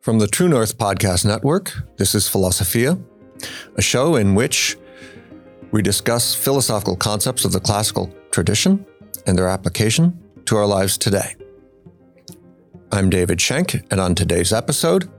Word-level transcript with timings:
From 0.00 0.18
the 0.18 0.26
True 0.26 0.48
North 0.48 0.78
Podcast 0.78 1.26
Network, 1.26 1.74
this 1.98 2.14
is 2.14 2.26
Philosophia, 2.26 2.98
a 3.76 3.82
show 3.82 4.16
in 4.16 4.34
which 4.34 4.78
we 5.72 5.82
discuss 5.82 6.34
philosophical 6.34 6.96
concepts 6.96 7.44
of 7.44 7.52
the 7.52 7.60
classical 7.60 8.10
tradition 8.30 8.86
and 9.26 9.36
their 9.36 9.46
application 9.46 10.18
to 10.46 10.56
our 10.56 10.64
lives 10.64 10.96
today. 10.96 11.36
I'm 12.90 13.10
David 13.10 13.42
Schenk, 13.42 13.74
and 13.90 14.00
on 14.00 14.14
today's 14.14 14.54
episode, 14.54 15.10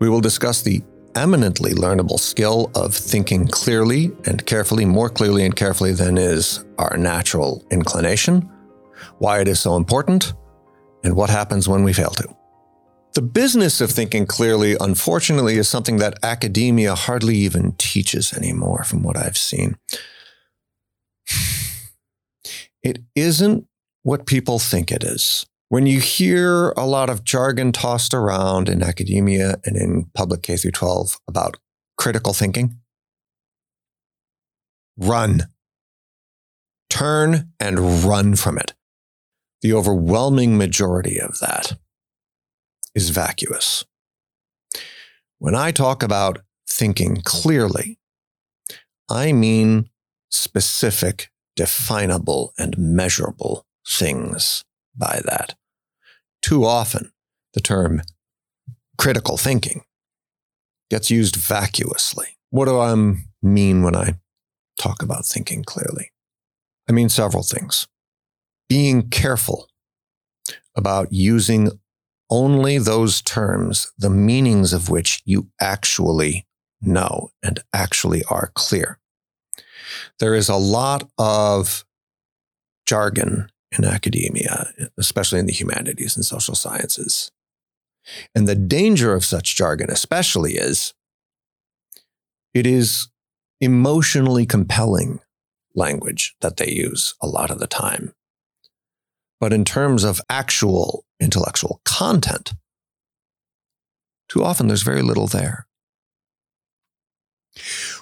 we 0.00 0.08
will 0.08 0.22
discuss 0.22 0.62
the 0.62 0.82
eminently 1.14 1.72
learnable 1.72 2.18
skill 2.18 2.70
of 2.74 2.94
thinking 2.94 3.46
clearly 3.46 4.10
and 4.24 4.46
carefully, 4.46 4.86
more 4.86 5.10
clearly 5.10 5.44
and 5.44 5.54
carefully 5.54 5.92
than 5.92 6.16
is 6.16 6.64
our 6.78 6.96
natural 6.96 7.62
inclination, 7.70 8.50
why 9.18 9.42
it 9.42 9.48
is 9.48 9.60
so 9.60 9.76
important, 9.76 10.32
and 11.04 11.14
what 11.14 11.28
happens 11.28 11.68
when 11.68 11.84
we 11.84 11.92
fail 11.92 12.10
to. 12.12 12.36
The 13.14 13.22
business 13.22 13.82
of 13.82 13.90
thinking 13.90 14.24
clearly, 14.24 14.74
unfortunately, 14.80 15.58
is 15.58 15.68
something 15.68 15.98
that 15.98 16.18
academia 16.22 16.94
hardly 16.94 17.36
even 17.36 17.72
teaches 17.72 18.32
anymore, 18.32 18.84
from 18.84 19.02
what 19.02 19.16
I've 19.16 19.38
seen. 19.38 19.76
It 22.84 22.98
isn't 23.14 23.68
what 24.02 24.26
people 24.26 24.58
think 24.58 24.90
it 24.90 25.04
is. 25.04 25.46
When 25.68 25.86
you 25.86 26.00
hear 26.00 26.70
a 26.70 26.84
lot 26.84 27.08
of 27.08 27.22
jargon 27.22 27.70
tossed 27.70 28.12
around 28.12 28.68
in 28.68 28.82
academia 28.82 29.60
and 29.64 29.76
in 29.76 30.10
public 30.14 30.42
K 30.42 30.56
through 30.56 30.72
12 30.72 31.20
about 31.28 31.58
critical 31.96 32.32
thinking, 32.32 32.78
run. 34.98 35.42
Turn 36.90 37.52
and 37.60 38.04
run 38.04 38.34
from 38.34 38.58
it. 38.58 38.74
The 39.60 39.72
overwhelming 39.72 40.58
majority 40.58 41.20
of 41.20 41.38
that 41.38 41.78
is 42.94 43.10
vacuous. 43.10 43.84
When 45.38 45.54
I 45.54 45.72
talk 45.72 46.02
about 46.02 46.40
thinking 46.68 47.22
clearly, 47.24 47.98
I 49.10 49.32
mean 49.32 49.90
specific, 50.30 51.30
definable, 51.56 52.52
and 52.58 52.76
measurable 52.78 53.66
things 53.86 54.64
by 54.96 55.20
that. 55.24 55.54
Too 56.40 56.64
often, 56.64 57.12
the 57.54 57.60
term 57.60 58.02
critical 58.98 59.36
thinking 59.36 59.82
gets 60.90 61.10
used 61.10 61.36
vacuously. 61.36 62.38
What 62.50 62.66
do 62.66 62.78
I 62.78 62.94
mean 63.42 63.82
when 63.82 63.96
I 63.96 64.14
talk 64.78 65.02
about 65.02 65.24
thinking 65.24 65.64
clearly? 65.64 66.12
I 66.88 66.92
mean 66.92 67.08
several 67.08 67.42
things. 67.42 67.86
Being 68.68 69.08
careful 69.08 69.68
about 70.76 71.12
using 71.12 71.70
only 72.32 72.78
those 72.78 73.20
terms, 73.20 73.92
the 73.98 74.08
meanings 74.08 74.72
of 74.72 74.88
which 74.88 75.20
you 75.26 75.48
actually 75.60 76.46
know 76.80 77.28
and 77.42 77.60
actually 77.74 78.24
are 78.24 78.50
clear. 78.54 78.98
There 80.18 80.34
is 80.34 80.48
a 80.48 80.56
lot 80.56 81.10
of 81.18 81.84
jargon 82.86 83.50
in 83.76 83.84
academia, 83.84 84.72
especially 84.96 85.40
in 85.40 85.46
the 85.46 85.52
humanities 85.52 86.16
and 86.16 86.24
social 86.24 86.54
sciences. 86.54 87.30
And 88.34 88.48
the 88.48 88.54
danger 88.54 89.12
of 89.12 89.26
such 89.26 89.54
jargon, 89.54 89.90
especially, 89.90 90.54
is 90.54 90.94
it 92.54 92.66
is 92.66 93.08
emotionally 93.60 94.46
compelling 94.46 95.20
language 95.74 96.34
that 96.40 96.56
they 96.56 96.70
use 96.70 97.14
a 97.20 97.26
lot 97.26 97.50
of 97.50 97.58
the 97.58 97.66
time. 97.66 98.14
But 99.38 99.52
in 99.52 99.66
terms 99.66 100.02
of 100.02 100.22
actual 100.30 101.04
intellectual 101.22 101.80
content, 101.84 102.52
too 104.28 104.42
often 104.42 104.66
there's 104.66 104.82
very 104.82 105.02
little 105.02 105.26
there. 105.26 105.66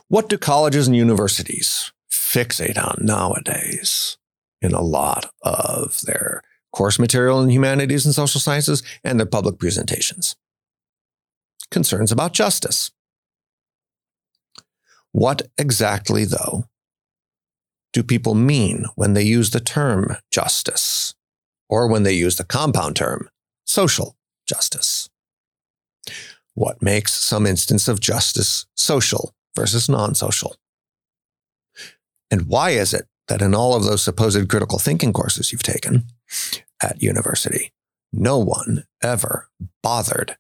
What 0.09 0.29
do 0.29 0.39
colleges 0.39 0.87
and 0.87 0.97
universities 0.97 1.93
fixate 2.11 2.79
on 2.79 3.05
nowadays 3.05 4.17
in 4.63 4.73
a 4.73 4.83
lot 4.83 5.33
of 5.43 6.01
their 6.03 6.43
course 6.73 6.99
material 6.99 7.43
in 7.43 7.51
humanities 7.51 8.07
and 8.07 8.15
social 8.15 8.41
sciences 8.41 8.83
and 9.03 9.19
their 9.19 9.27
public 9.27 9.59
presentations? 9.59 10.37
Concerns 11.71 12.13
about 12.13 12.33
justice. 12.33 12.91
What 15.13 15.43
exactly, 15.59 16.25
though, 16.25 16.65
do 17.93 18.05
people 18.05 18.35
mean 18.35 18.85
when 18.95 19.15
they 19.15 19.23
use 19.23 19.51
the 19.51 19.61
term 19.61 20.17
justice? 20.31 21.15
Or 21.71 21.87
when 21.87 22.03
they 22.03 22.13
use 22.13 22.37
the 22.37 22.45
compound 22.45 22.97
term, 22.97 23.31
social 23.65 24.17
justice. 24.47 25.09
What 26.55 26.83
makes 26.83 27.15
some 27.15 27.47
instance 27.47 27.87
of 27.89 28.01
justice 28.01 28.67
social 28.77 29.33
versus 29.57 29.89
non 29.89 30.15
social? 30.15 30.57
And 32.31 32.43
why 32.43 32.71
is 32.71 32.93
it 32.93 33.07
that 33.29 33.41
in 33.41 33.55
all 33.55 33.75
of 33.75 33.85
those 33.85 34.03
supposed 34.03 34.49
critical 34.49 34.79
thinking 34.79 35.13
courses 35.13 35.53
you've 35.53 35.63
taken 35.63 36.09
at 36.83 37.01
university, 37.01 37.73
no 38.13 38.39
one 38.39 38.85
ever 39.03 39.49
bothered 39.83 40.37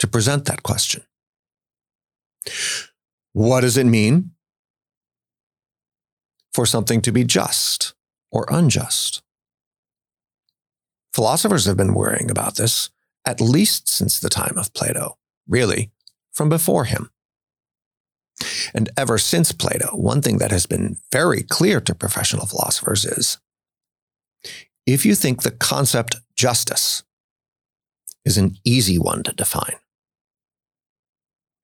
to 0.00 0.08
present 0.08 0.44
that 0.46 0.64
question? 0.64 1.04
What 3.32 3.60
does 3.60 3.76
it 3.76 3.86
mean 3.86 4.32
for 6.52 6.66
something 6.66 7.00
to 7.02 7.12
be 7.12 7.22
just 7.22 7.94
or 8.32 8.46
unjust? 8.50 9.22
Philosophers 11.16 11.64
have 11.64 11.78
been 11.78 11.94
worrying 11.94 12.30
about 12.30 12.56
this 12.56 12.90
at 13.24 13.40
least 13.40 13.88
since 13.88 14.20
the 14.20 14.28
time 14.28 14.58
of 14.58 14.74
Plato, 14.74 15.16
really, 15.48 15.90
from 16.30 16.50
before 16.50 16.84
him. 16.84 17.08
And 18.74 18.90
ever 18.98 19.16
since 19.16 19.50
Plato, 19.50 19.96
one 19.96 20.20
thing 20.20 20.36
that 20.36 20.50
has 20.50 20.66
been 20.66 20.98
very 21.10 21.42
clear 21.42 21.80
to 21.80 21.94
professional 21.94 22.44
philosophers 22.44 23.06
is 23.06 23.38
if 24.84 25.06
you 25.06 25.14
think 25.14 25.40
the 25.40 25.52
concept 25.52 26.16
justice 26.36 27.02
is 28.26 28.36
an 28.36 28.58
easy 28.62 28.98
one 28.98 29.22
to 29.22 29.32
define, 29.32 29.76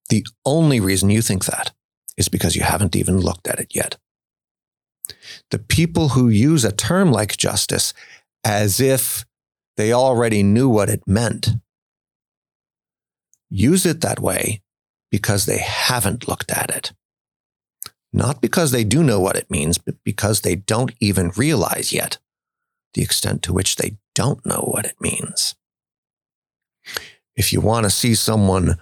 the 0.09 0.25
only 0.47 0.81
reason 0.81 1.11
you 1.11 1.21
think 1.21 1.45
that 1.45 1.73
is 2.17 2.31
because 2.31 2.57
you 2.57 2.63
haven't 2.63 2.97
even 2.97 3.21
looked 3.21 3.47
at 3.47 3.61
it 3.61 3.75
yet. 3.75 3.99
The 5.51 5.59
people 5.59 6.09
who 6.09 6.31
use 6.31 6.65
a 6.65 6.73
term 6.73 7.13
like 7.13 7.37
justice 7.37 7.93
as 8.45 8.81
if 8.81 9.27
they 9.77 9.93
already 9.93 10.43
knew 10.43 10.69
what 10.69 10.89
it 10.89 11.03
meant. 11.07 11.51
Use 13.49 13.85
it 13.87 14.01
that 14.01 14.21
way 14.21 14.63
because 15.11 15.47
they 15.47 15.59
haven't 15.59 16.29
looked 16.29 16.51
at 16.51 16.71
it. 16.71 16.93
Not 18.13 18.41
because 18.43 18.71
they 18.71 18.85
do 18.85 19.03
know 19.03 19.21
what 19.21 19.37
it 19.37 19.51
means, 19.51 19.79
but 19.79 19.95
because 20.05 20.41
they 20.41 20.55
don't 20.55 20.93
even 21.01 21.33
realize 21.37 21.93
yet 21.93 22.19
the 22.95 23.03
extent 23.03 23.43
to 23.43 23.53
which 23.53 23.77
they 23.77 23.97
don't 24.15 24.45
know 24.45 24.69
what 24.71 24.85
it 24.85 25.01
means. 25.01 25.55
If 27.35 27.53
you 27.53 27.61
want 27.61 27.85
to 27.85 27.91
see 27.91 28.15
someone 28.15 28.77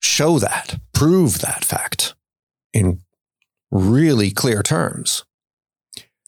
show 0.00 0.38
that, 0.38 0.80
prove 0.94 1.40
that 1.40 1.64
fact 1.64 2.14
in 2.72 3.00
really 3.70 4.30
clear 4.30 4.62
terms, 4.62 5.24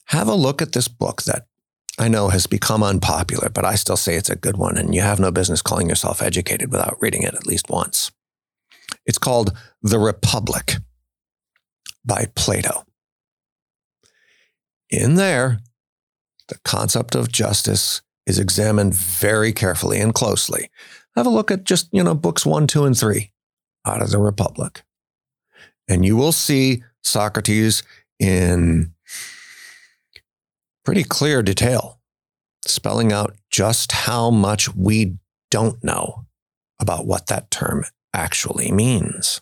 have 0.06 0.28
a 0.28 0.34
look 0.34 0.60
at 0.60 0.72
this 0.72 0.88
book 0.88 1.22
that 1.22 1.46
I 2.00 2.08
know 2.08 2.30
has 2.30 2.46
become 2.46 2.82
unpopular, 2.82 3.50
but 3.50 3.66
I 3.66 3.74
still 3.74 3.98
say 3.98 4.14
it's 4.14 4.30
a 4.30 4.34
good 4.34 4.56
one, 4.56 4.78
and 4.78 4.94
you 4.94 5.02
have 5.02 5.20
no 5.20 5.30
business 5.30 5.60
calling 5.60 5.90
yourself 5.90 6.22
educated 6.22 6.72
without 6.72 6.96
reading 6.98 7.24
it 7.24 7.34
at 7.34 7.46
least 7.46 7.68
once. 7.68 8.10
It's 9.04 9.18
called 9.18 9.54
The 9.82 9.98
Republic 9.98 10.76
by 12.02 12.28
Plato. 12.34 12.86
In 14.88 15.16
there, 15.16 15.60
the 16.48 16.58
concept 16.64 17.14
of 17.14 17.30
justice 17.30 18.00
is 18.26 18.38
examined 18.38 18.94
very 18.94 19.52
carefully 19.52 20.00
and 20.00 20.14
closely. 20.14 20.70
Have 21.16 21.26
a 21.26 21.30
look 21.30 21.50
at 21.50 21.64
just, 21.64 21.90
you 21.92 22.02
know, 22.02 22.14
books 22.14 22.46
one, 22.46 22.66
two, 22.66 22.86
and 22.86 22.96
three 22.96 23.30
out 23.84 24.00
of 24.00 24.10
the 24.10 24.18
Republic. 24.18 24.84
And 25.86 26.06
you 26.06 26.16
will 26.16 26.32
see 26.32 26.82
Socrates 27.02 27.82
in 28.18 28.94
pretty 30.84 31.04
clear 31.04 31.42
detail, 31.42 32.00
spelling 32.66 33.12
out 33.12 33.36
just 33.50 33.92
how 33.92 34.30
much 34.30 34.74
we 34.74 35.16
don't 35.50 35.82
know 35.82 36.26
about 36.80 37.06
what 37.06 37.26
that 37.26 37.50
term 37.50 37.84
actually 38.14 38.70
means. 38.70 39.40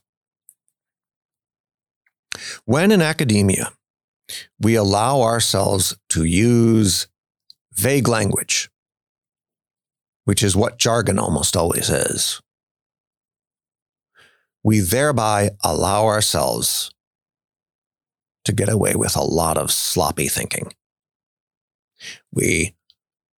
When 2.64 2.92
in 2.92 3.02
academia, 3.02 3.72
we 4.60 4.74
allow 4.74 5.22
ourselves 5.22 5.96
to 6.10 6.24
use 6.24 7.08
vague 7.72 8.08
language, 8.08 8.70
which 10.24 10.42
is 10.42 10.56
what 10.56 10.78
jargon 10.78 11.18
almost 11.18 11.56
always 11.56 11.88
is, 11.88 12.40
we 14.62 14.80
thereby 14.80 15.50
allow 15.62 16.06
ourselves 16.06 16.90
to 18.44 18.52
get 18.52 18.68
away 18.68 18.94
with 18.94 19.16
a 19.16 19.22
lot 19.22 19.56
of 19.56 19.70
sloppy 19.70 20.28
thinking 20.28 20.72
we 22.32 22.74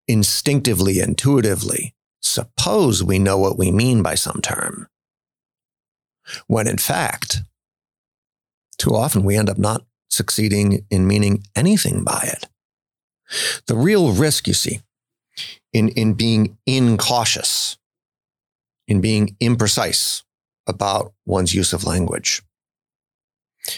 instinctively, 0.07 1.01
intuitively 1.01 1.95
suppose 2.21 3.03
we 3.03 3.19
know 3.19 3.39
what 3.39 3.59
we 3.59 3.71
mean 3.71 4.03
by 4.03 4.15
some 4.15 4.41
term, 4.43 4.89
when 6.47 6.67
in 6.67 6.79
fact, 6.79 7.39
too 8.79 8.95
often 8.95 9.25
we 9.25 9.37
end 9.37 9.49
up 9.49 9.59
not 9.59 9.85
succeeding 10.09 10.85
in 10.91 11.07
meaning 11.07 11.45
anything 11.55 12.05
by 12.05 12.29
it. 12.33 12.49
The 13.67 13.77
real 13.77 14.13
risk, 14.13 14.49
you 14.49 14.55
see, 14.55 14.81
in, 15.73 15.89
in 15.91 16.15
being 16.15 16.59
incautious, 16.67 17.79
in 18.89 19.01
being 19.01 19.37
imprecise 19.41 20.25
about 20.67 21.13
one's 21.25 21.55
use 21.55 21.73
of 21.73 21.85
language. 21.85 22.43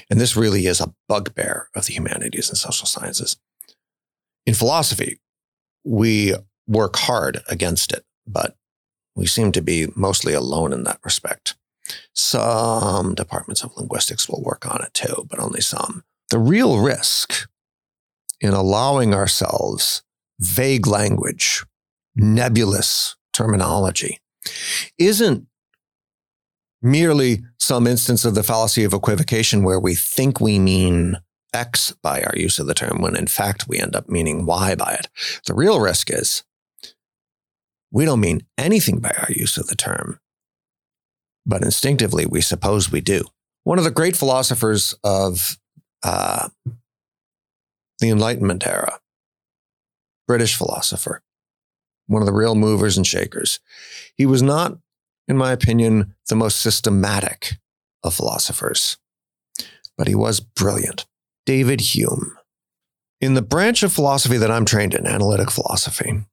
And 0.09 0.21
this 0.21 0.37
really 0.37 0.67
is 0.67 0.81
a 0.81 0.95
bugbear 1.09 1.69
of 1.75 1.87
the 1.87 1.93
humanities 1.93 2.49
and 2.49 2.57
social 2.57 2.87
sciences. 2.87 3.37
In 4.47 4.55
philosophy, 4.55 5.21
we 5.85 6.35
work 6.67 6.97
hard 6.97 7.41
against 7.49 7.93
it, 7.93 8.05
but 8.27 8.57
we 9.15 9.27
seem 9.27 9.53
to 9.53 9.63
be 9.63 9.89
mostly 9.95 10.33
alone 10.33 10.73
in 10.73 10.85
that 10.85 11.01
respect. 11.05 11.55
Some 12.15 13.15
departments 13.15 13.63
of 13.63 13.77
linguistics 13.77 14.29
will 14.29 14.43
work 14.43 14.67
on 14.67 14.83
it 14.83 14.95
too, 14.95 15.27
but 15.29 15.39
only 15.39 15.61
some. 15.61 16.05
The 16.31 16.39
real 16.39 16.81
risk 16.81 17.49
in 18.41 18.53
allowing 18.53 19.15
ourselves 19.15 20.03
vague 20.41 20.87
language, 20.87 21.65
nebulous 22.17 23.17
terminology, 23.33 24.21
isn't 24.99 25.47
merely 26.81 27.43
some 27.59 27.87
instance 27.87 28.25
of 28.25 28.35
the 28.35 28.43
fallacy 28.43 28.83
of 28.83 28.93
equivocation 28.93 29.63
where 29.63 29.79
we 29.79 29.95
think 29.95 30.41
we 30.41 30.59
mean 30.59 31.17
X 31.53 31.93
by 32.03 32.23
our 32.23 32.35
use 32.37 32.59
of 32.59 32.67
the 32.67 32.75
term 32.75 33.01
when 33.01 33.17
in 33.17 33.27
fact 33.27 33.69
we 33.69 33.79
end 33.79 33.95
up 33.95 34.09
meaning 34.09 34.47
Y 34.47 34.75
by 34.75 34.93
it. 34.95 35.09
The 35.47 35.55
real 35.55 35.81
risk 35.81 36.11
is 36.11 36.45
we 37.91 38.05
don't 38.05 38.21
mean 38.21 38.47
anything 38.57 39.01
by 39.01 39.11
our 39.19 39.31
use 39.31 39.59
of 39.59 39.67
the 39.67 39.77
term, 39.77 40.19
but 41.45 41.63
instinctively 41.63 42.25
we 42.27 42.41
suppose 42.41 42.91
we 42.91 43.01
do. 43.01 43.25
One 43.65 43.79
of 43.79 43.85
the 43.85 43.91
great 43.91 44.17
philosophers 44.17 44.95
of 45.05 45.59
uh, 46.03 46.49
the 48.01 48.11
Enlightenment 48.11 48.67
era, 48.67 48.99
British 50.27 50.57
philosopher, 50.57 51.23
one 52.07 52.23
of 52.23 52.27
the 52.27 52.33
real 52.33 52.55
movers 52.55 52.97
and 52.97 53.07
shakers. 53.07 53.61
He 54.17 54.27
was 54.27 54.43
not, 54.43 54.79
in 55.29 55.37
my 55.37 55.53
opinion, 55.53 56.15
the 56.29 56.35
most 56.35 56.59
systematic 56.59 57.55
of 58.03 58.15
philosophers, 58.15 58.99
but 59.97 60.09
he 60.09 60.15
was 60.15 60.41
brilliant. 60.41 61.07
David 61.47 61.81
Hume. 61.81 62.37
In 63.21 63.35
the 63.35 63.43
branch 63.43 63.83
of 63.83 63.93
philosophy 63.93 64.37
that 64.37 64.51
I'm 64.51 64.65
trained 64.65 64.95
in, 64.95 65.07
analytic 65.07 65.51
philosophy, 65.51 66.25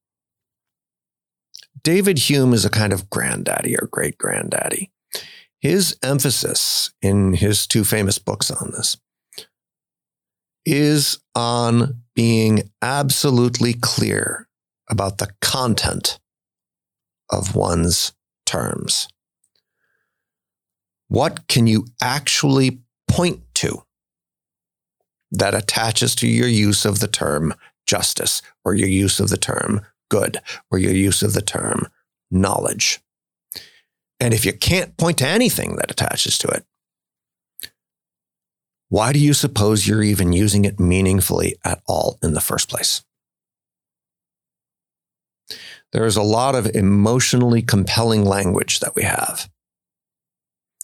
David 1.84 2.18
Hume 2.18 2.54
is 2.54 2.66
a 2.66 2.70
kind 2.70 2.94
of 2.94 3.10
granddaddy 3.10 3.76
or 3.76 3.88
great 3.92 4.18
granddaddy. 4.18 4.92
His 5.60 5.98
emphasis 6.02 6.92
in 7.02 7.34
his 7.34 7.68
two 7.68 7.84
famous 7.84 8.18
books 8.18 8.50
on 8.50 8.72
this 8.72 8.98
is 10.66 11.20
on 11.36 12.02
being 12.16 12.70
absolutely 12.82 13.74
clear 13.74 14.48
about 14.90 15.18
the 15.18 15.30
content 15.42 16.20
of 17.30 17.56
one's 17.56 18.14
terms. 18.46 19.08
What 21.08 21.48
can 21.48 21.68
you 21.68 21.86
actually 22.02 22.82
point 23.08 23.42
to 23.56 23.84
that 25.32 25.56
attaches 25.56 26.16
to 26.16 26.28
your 26.28 26.48
use 26.48 26.86
of 26.86 27.00
the 27.00 27.08
term 27.08 27.54
justice 27.86 28.42
or 28.64 28.74
your 28.74 28.88
use 28.88 29.20
of 29.20 29.30
the 29.30 29.38
term 29.38 29.82
good 30.10 30.38
or 30.72 30.78
your 30.78 30.94
use 30.94 31.22
of 31.22 31.34
the 31.34 31.42
term 31.42 31.88
knowledge? 32.32 33.00
And 34.20 34.34
if 34.34 34.46
you 34.46 34.54
can't 34.54 34.98
point 34.98 35.20
to 35.20 35.28
anything 35.28 35.78
that 35.78 35.92
attaches 35.92 36.38
to 36.40 36.48
it, 36.50 36.66
why 38.90 39.14
do 39.14 39.20
you 39.20 39.34
suppose 39.34 39.88
you're 39.88 40.04
even 40.04 40.34
using 40.34 40.66
it 40.66 40.80
meaningfully 40.80 41.56
at 41.64 41.82
all 41.88 42.18
in 42.24 42.34
the 42.34 42.42
first 42.42 42.70
place? 42.70 43.04
There 45.92 46.06
is 46.06 46.18
a 46.18 46.24
lot 46.24 46.56
of 46.56 46.68
emotionally 46.68 47.62
compelling 47.62 48.26
language 48.26 48.80
that 48.80 48.96
we 48.96 49.04
have 49.04 49.50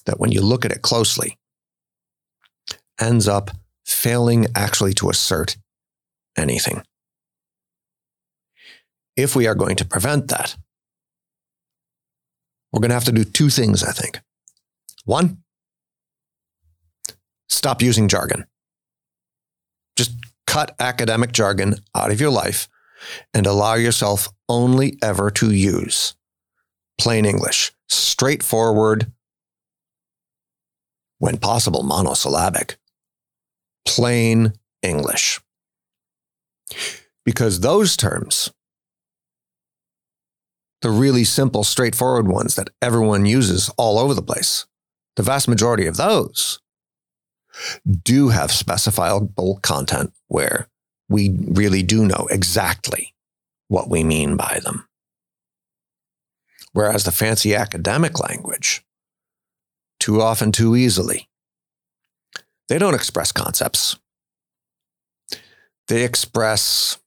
that, 0.06 0.20
when 0.20 0.32
you 0.32 0.42
look 0.42 0.66
at 0.66 0.72
it 0.72 0.82
closely, 0.82 1.38
ends 3.00 3.28
up 3.28 3.52
failing 3.86 4.48
actually 4.56 4.94
to 4.96 5.10
assert 5.10 5.58
anything. 6.38 6.82
If 9.16 9.36
we 9.36 9.48
are 9.48 9.56
going 9.56 9.78
to 9.78 9.86
prevent 9.86 10.28
that, 10.28 10.58
we're 12.72 12.82
going 12.82 12.90
to 12.90 12.96
have 12.96 13.06
to 13.06 13.12
do 13.12 13.24
two 13.24 13.50
things, 13.50 13.84
I 13.84 13.92
think. 13.92 14.20
One, 15.06 15.44
stop 17.48 17.82
using 17.82 18.10
jargon. 18.10 18.46
Just 19.96 20.12
cut 20.46 20.76
academic 20.80 21.32
jargon 21.32 21.76
out 21.96 22.12
of 22.12 22.20
your 22.20 22.32
life 22.32 22.68
and 23.34 23.46
allow 23.46 23.76
yourself 23.76 24.30
only 24.50 24.98
ever 25.02 25.30
to 25.32 25.52
use 25.52 26.16
plain 26.98 27.26
English, 27.26 27.72
straightforward, 27.88 29.12
when 31.20 31.38
possible, 31.38 31.84
monosyllabic, 31.84 32.78
plain 33.86 34.54
English. 34.82 35.40
Because 37.24 37.60
those 37.60 37.96
terms, 37.96 38.52
the 40.82 40.92
really 40.92 41.24
simple, 41.24 41.64
straightforward 41.64 42.28
ones 42.28 42.56
that 42.56 42.70
everyone 42.82 43.26
uses 43.26 43.70
all 43.78 43.98
over 43.98 44.14
the 44.14 44.22
place, 44.22 44.66
the 45.16 45.24
vast 45.24 45.48
majority 45.48 45.88
of 45.88 45.98
those 45.98 46.60
do 48.04 48.30
have 48.30 48.52
specifiable 48.52 49.62
content 49.62 50.14
where 50.28 50.68
we 51.08 51.36
really 51.48 51.84
do 51.84 52.06
know 52.06 52.28
exactly 52.30 53.14
what 53.68 53.90
we 53.90 54.04
mean 54.04 54.36
by 54.36 54.60
them. 54.64 54.88
Whereas 56.74 57.06
the 57.06 57.12
fancy 57.12 57.56
academic 57.56 58.20
language, 58.20 58.84
too 60.00 60.22
often, 60.22 60.52
too 60.52 60.76
easily, 60.76 61.30
they 62.70 62.78
don't 62.78 62.96
express 62.96 63.32
concepts. 63.32 63.98
They 65.88 66.04
express 66.04 66.98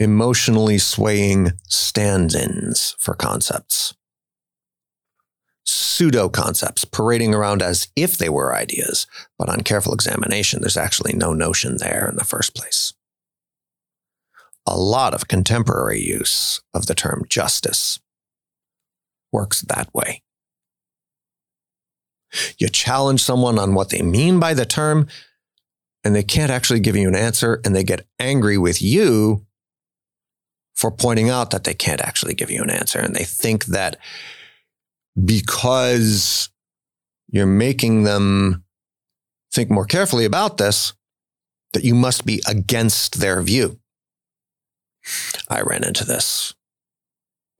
emotionally 0.00 0.78
swaying 0.78 1.52
stand 1.68 2.34
ins 2.34 2.96
for 2.98 3.14
concepts 3.14 3.94
pseudo 5.96 6.28
concepts 6.28 6.84
parading 6.84 7.34
around 7.34 7.62
as 7.62 7.88
if 7.96 8.18
they 8.18 8.28
were 8.28 8.54
ideas, 8.54 9.06
but 9.38 9.48
on 9.48 9.62
careful 9.62 9.94
examination, 9.94 10.60
there's 10.60 10.76
actually 10.76 11.14
no 11.14 11.32
notion 11.32 11.78
there 11.78 12.06
in 12.08 12.16
the 12.16 12.24
first 12.24 12.54
place. 12.54 12.94
A 14.66 14.76
lot 14.76 15.14
of 15.14 15.28
contemporary 15.28 16.00
use 16.00 16.60
of 16.74 16.86
the 16.86 16.94
term 16.94 17.24
justice 17.28 17.98
works 19.32 19.62
that 19.62 19.88
way. 19.94 20.22
You 22.58 22.68
challenge 22.68 23.22
someone 23.22 23.58
on 23.58 23.74
what 23.74 23.90
they 23.90 24.02
mean 24.02 24.38
by 24.40 24.54
the 24.54 24.66
term, 24.66 25.08
and 26.04 26.14
they 26.14 26.22
can't 26.22 26.50
actually 26.50 26.80
give 26.80 26.96
you 26.96 27.08
an 27.08 27.16
answer, 27.16 27.60
and 27.64 27.74
they 27.74 27.84
get 27.84 28.06
angry 28.18 28.58
with 28.58 28.80
you 28.80 29.46
for 30.74 30.90
pointing 30.90 31.30
out 31.30 31.50
that 31.50 31.64
they 31.64 31.74
can't 31.74 32.00
actually 32.00 32.34
give 32.34 32.50
you 32.50 32.62
an 32.62 32.70
answer. 32.70 32.98
And 32.98 33.14
they 33.14 33.24
think 33.24 33.66
that 33.66 33.96
because 35.24 36.50
you're 37.28 37.46
making 37.46 38.04
them 38.04 38.64
think 39.52 39.70
more 39.70 39.86
carefully 39.86 40.26
about 40.26 40.58
this, 40.58 40.92
that 41.72 41.84
you 41.84 41.94
must 41.94 42.26
be 42.26 42.42
against 42.46 43.20
their 43.20 43.40
view. 43.42 43.78
I 45.48 45.62
ran 45.62 45.84
into 45.84 46.04
this 46.04 46.54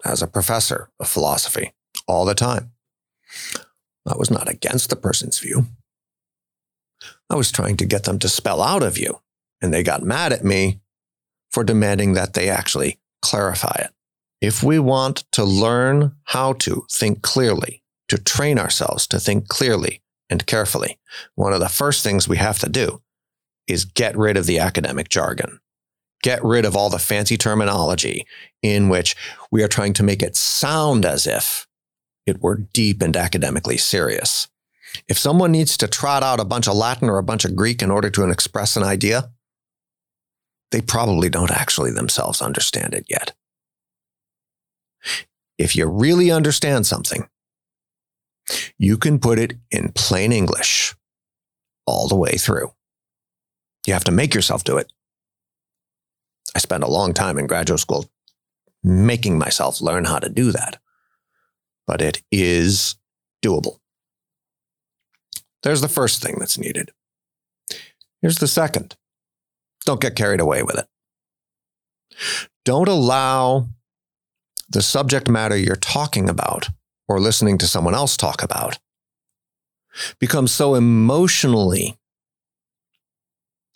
as 0.05 0.23
a 0.23 0.27
professor 0.27 0.91
of 1.01 1.09
philosophy 1.09 1.73
all 2.07 2.25
the 2.25 2.35
time. 2.35 2.73
I 4.07 4.17
was 4.17 4.31
not 4.31 4.49
against 4.49 4.91
the 4.91 4.97
person's 4.97 5.39
view. 5.39 5.67
I 7.29 7.35
was 7.35 7.51
trying 7.51 7.77
to 7.79 7.87
get 7.87 8.05
them 8.05 8.19
to 8.21 8.29
spell 8.29 8.63
out 8.63 8.83
a 8.83 8.91
view, 8.91 9.21
and 9.61 9.73
they 9.73 9.83
got 9.83 10.03
mad 10.03 10.33
at 10.33 10.45
me 10.45 10.81
for 11.51 11.65
demanding 11.65 12.13
that 12.15 12.35
they 12.35 12.49
actually 12.49 12.99
clarify 13.23 13.75
it. 13.81 13.91
If 14.41 14.63
we 14.63 14.79
want 14.79 15.25
to 15.33 15.45
learn 15.45 16.15
how 16.25 16.53
to 16.55 16.87
think 16.91 17.23
clearly, 17.23 17.83
to 18.09 18.19
train 18.19 18.59
ourselves 18.59 19.07
to 19.09 19.19
think 19.19 19.49
clearly 19.49 20.03
and 20.31 20.47
carefully, 20.47 20.99
one 21.35 21.53
of 21.53 21.61
the 21.61 21.69
first 21.69 22.05
things 22.05 22.29
we 22.29 22.37
have 22.37 22.59
to 22.61 22.69
do 22.69 23.03
is 23.67 23.85
get 23.85 24.17
rid 24.17 24.37
of 24.37 24.47
the 24.47 24.59
academic 24.59 25.09
jargon. 25.09 25.61
Get 26.23 26.45
rid 26.45 26.65
of 26.65 26.77
all 26.77 26.91
the 26.91 26.99
fancy 26.99 27.37
terminology 27.37 28.27
in 28.63 28.89
which 28.89 29.17
we 29.51 29.63
are 29.63 29.69
trying 29.69 29.93
to 29.95 30.03
make 30.03 30.23
it 30.23 30.37
sound 30.37 31.05
as 31.05 31.27
if 31.27 31.67
it 32.27 32.43
were 32.43 32.57
deep 32.57 33.03
and 33.03 33.17
academically 33.17 33.77
serious. 33.77 34.49
If 35.09 35.19
someone 35.19 35.53
needs 35.53 35.77
to 35.79 35.89
trot 35.89 36.23
out 36.23 36.41
a 36.41 36.45
bunch 36.45 36.69
of 36.69 36.75
Latin 36.75 37.09
or 37.09 37.19
a 37.19 37.23
bunch 37.23 37.45
of 37.45 37.57
Greek 37.57 37.83
in 37.83 37.91
order 37.91 38.11
to 38.11 38.29
express 38.31 38.77
an 38.77 38.83
idea, 38.83 39.31
they 40.73 40.81
probably 40.81 41.29
don't 41.29 41.51
actually 41.51 41.93
themselves 41.93 42.43
understand 42.43 42.95
it 42.95 43.07
yet. 43.09 43.35
if 45.59 45.75
you 45.75 45.87
really 45.87 46.31
understand 46.31 46.87
something, 46.87 47.29
you 48.79 48.97
can 48.97 49.19
put 49.19 49.39
it 49.39 49.55
in 49.71 49.91
plain 49.95 50.33
English 50.33 50.95
all 51.87 52.09
the 52.09 52.17
way 52.17 52.33
through. 52.33 52.73
You 53.87 53.93
have 53.93 54.05
to 54.05 54.13
make 54.13 54.35
yourself 54.35 54.65
do 54.65 54.77
it. 54.77 54.93
I 56.55 56.59
spent 56.59 56.85
a 56.85 56.89
long 56.89 57.15
time 57.15 57.39
in 57.39 57.47
graduate 57.47 57.81
school 57.81 58.11
making 58.83 59.39
myself 59.39 59.81
learn 59.81 60.05
how 60.05 60.19
to 60.19 60.29
do 60.29 60.53
that, 60.53 60.79
but 61.87 62.03
it 62.03 62.23
is 62.31 62.97
doable. 63.45 63.79
There's 65.63 65.81
the 65.81 65.89
first 65.89 66.23
thing 66.23 66.37
that's 66.39 66.59
needed. 66.59 66.91
Here's 68.23 68.39
the 68.39 68.49
second 68.49 68.97
don't 69.85 70.01
get 70.01 70.17
carried 70.17 70.41
away 70.41 70.63
with 70.63 70.79
it. 70.79 70.87
Don't 72.65 72.89
allow 72.89 73.69
the 74.69 74.83
subject 74.83 75.29
matter 75.29 75.57
you're 75.57 75.77
talking 75.77 76.29
about 76.29 76.69
or 77.09 77.21
listening 77.21 77.57
to 77.59 77.69
someone 77.69 77.95
else 77.95 78.17
talk 78.17 78.43
about 78.43 78.79
become 80.19 80.47
so 80.47 80.75
emotionally 80.75 81.97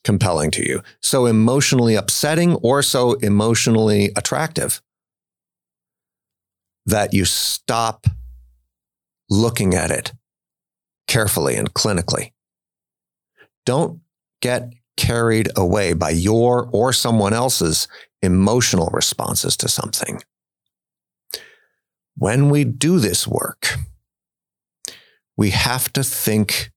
compelling 0.03 0.51
to 0.51 0.67
you, 0.67 0.83
so 1.01 1.27
emotionally 1.27 1.95
upsetting 1.95 2.55
or 2.57 2.83
so 2.83 3.13
emotionally 3.15 4.11
attractive 4.17 4.83
that 6.87 7.15
you 7.15 7.25
stop 7.25 8.07
looking 9.29 9.75
at 9.75 9.91
it 9.91 10.13
carefully 11.07 11.57
and 11.57 11.73
clinically. 11.75 12.33
Don't 13.67 14.01
get 14.41 14.73
carried 14.97 15.49
away 15.57 15.93
by 15.93 16.11
your 16.11 16.69
or 16.73 16.93
someone 16.93 17.33
else's 17.33 17.89
emotional 18.23 18.91
responses 18.93 19.57
to 19.57 19.69
something. 19.69 20.21
When 22.17 22.51
we 22.51 22.65
do 22.65 22.99
this 22.99 23.27
work, 23.27 23.77
we 25.37 25.51
have 25.51 25.93
to 25.95 26.05
think 26.05 26.71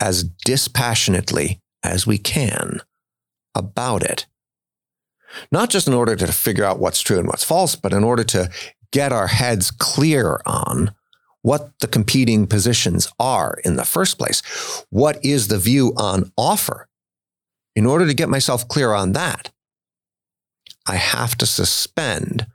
as 0.00 0.24
dispassionately 0.24 1.60
as 1.82 2.06
we 2.06 2.18
can 2.18 2.80
about 3.54 4.02
it. 4.02 4.26
Not 5.50 5.68
just 5.68 5.86
in 5.86 5.94
order 5.94 6.16
to 6.16 6.32
figure 6.32 6.64
out 6.64 6.78
what's 6.78 7.00
true 7.00 7.18
and 7.18 7.26
what's 7.26 7.44
false, 7.44 7.76
but 7.76 7.92
in 7.92 8.04
order 8.04 8.24
to 8.24 8.50
get 8.94 9.12
our 9.12 9.26
heads 9.26 9.72
clear 9.72 10.40
on 10.46 10.94
what 11.42 11.76
the 11.80 11.88
competing 11.88 12.46
positions 12.46 13.10
are 13.18 13.58
in 13.64 13.74
the 13.74 13.84
first 13.84 14.18
place. 14.18 14.40
What 14.88 15.22
is 15.24 15.48
the 15.48 15.58
view 15.58 15.92
on 15.96 16.30
offer? 16.38 16.88
In 17.74 17.86
order 17.86 18.06
to 18.06 18.14
get 18.14 18.28
myself 18.28 18.68
clear 18.68 18.92
on 18.92 19.10
that, 19.12 19.50
I 20.86 20.94
have 20.94 21.36
to 21.38 21.46
suspend 21.46 22.46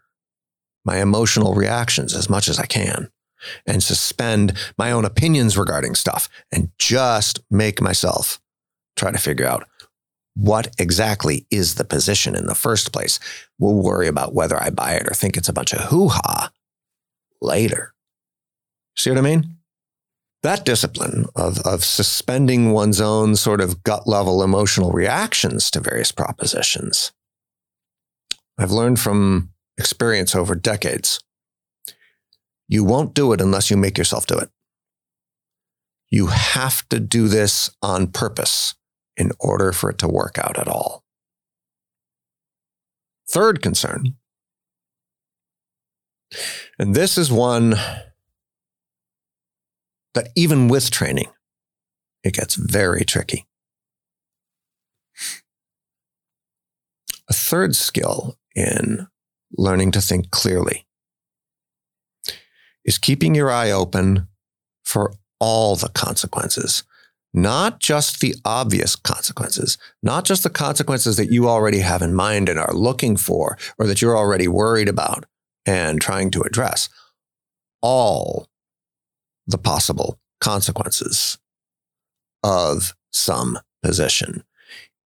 my 0.86 1.02
emotional 1.02 1.56
reactions 1.56 2.16
as 2.16 2.30
much 2.30 2.48
as 2.48 2.58
I 2.58 2.66
can 2.66 3.12
and 3.66 3.84
suspend 3.84 4.54
my 4.78 4.92
own 4.92 5.04
opinions 5.04 5.58
regarding 5.58 5.94
stuff 5.94 6.30
and 6.54 6.72
just 6.80 7.42
make 7.52 7.82
myself 7.82 8.40
try 8.96 9.12
to 9.12 9.18
figure 9.18 9.46
out 9.46 9.68
what 10.40 10.74
exactly 10.80 11.46
is 11.52 11.76
the 11.76 11.84
position 11.84 12.34
in 12.34 12.46
the 12.46 12.56
first 12.56 12.94
place. 12.94 13.20
We'll 13.58 13.84
worry 13.84 14.08
about 14.08 14.34
whether 14.34 14.62
I 14.62 14.70
buy 14.70 14.94
it 14.94 15.08
or 15.10 15.14
think 15.14 15.36
it's 15.36 15.50
a 15.50 15.54
bunch 15.54 15.74
of 15.74 15.82
hoo 15.82 16.08
ha 16.08 16.52
later. 17.42 17.94
See 18.96 19.10
what 19.10 19.20
I 19.20 19.22
mean? 19.22 19.58
That 20.42 20.64
discipline 20.64 21.26
of, 21.36 21.60
of 21.66 21.84
suspending 21.84 22.72
one's 22.72 23.02
own 23.02 23.36
sort 23.36 23.60
of 23.60 23.84
gut 23.84 24.08
level 24.08 24.42
emotional 24.42 24.92
reactions 24.92 25.70
to 25.72 25.82
various 25.82 26.14
propositions, 26.14 27.12
I've 28.58 28.72
learned 28.72 29.00
from 29.02 29.50
experience 29.78 30.36
over 30.36 30.56
decades. 30.56 31.20
You 32.70 32.86
won't 32.86 33.14
do 33.14 33.34
it 33.34 33.42
unless 33.42 33.70
you 33.70 33.76
make 33.76 33.98
yourself 33.98 34.26
do 34.26 34.38
it. 34.38 34.50
You 36.10 36.28
have 36.28 36.88
to 36.90 37.00
do 37.02 37.28
this 37.28 37.70
on 37.82 38.08
purpose 38.08 38.76
in 39.20 39.32
order 39.40 39.72
for 39.72 39.92
it 39.92 40.00
to 40.00 40.08
work 40.08 40.40
out 40.40 40.58
at 40.58 40.68
all. 40.68 41.04
Third 43.30 43.62
concern, 43.62 44.16
and 46.80 46.96
this 46.96 47.18
is 47.18 47.32
one 47.32 47.76
that 50.16 50.30
even 50.36 50.68
with 50.68 50.90
training, 50.90 51.28
it 52.24 52.34
gets 52.34 52.56
very 52.56 53.06
tricky. 53.06 53.46
A 57.30 57.34
third 57.34 57.76
skill 57.76 58.40
in 58.56 59.08
learning 59.56 59.92
to 59.92 60.02
think 60.02 60.32
clearly 60.32 60.88
is 62.84 62.98
keeping 62.98 63.36
your 63.36 63.52
eye 63.52 63.70
open 63.70 64.28
for 64.84 65.14
all 65.40 65.76
the 65.76 65.90
consequences, 65.90 66.84
not 67.34 67.80
just 67.80 68.20
the 68.20 68.36
obvious 68.44 68.96
consequences, 68.96 69.78
not 70.02 70.26
just 70.26 70.44
the 70.44 70.50
consequences 70.50 71.18
that 71.18 71.32
you 71.32 71.48
already 71.48 71.80
have 71.80 72.02
in 72.02 72.14
mind 72.14 72.50
and 72.50 72.60
are 72.60 72.74
looking 72.74 73.16
for 73.18 73.58
or 73.78 73.86
that 73.88 74.02
you're 74.02 74.18
already 74.18 74.48
worried 74.48 74.90
about 74.90 75.26
and 75.66 76.02
trying 76.02 76.32
to 76.32 76.42
address, 76.42 76.90
all 77.82 78.48
the 79.46 79.58
possible 79.58 80.20
consequences 80.42 81.38
of 82.44 82.96
some 83.12 83.60
position. 83.84 84.44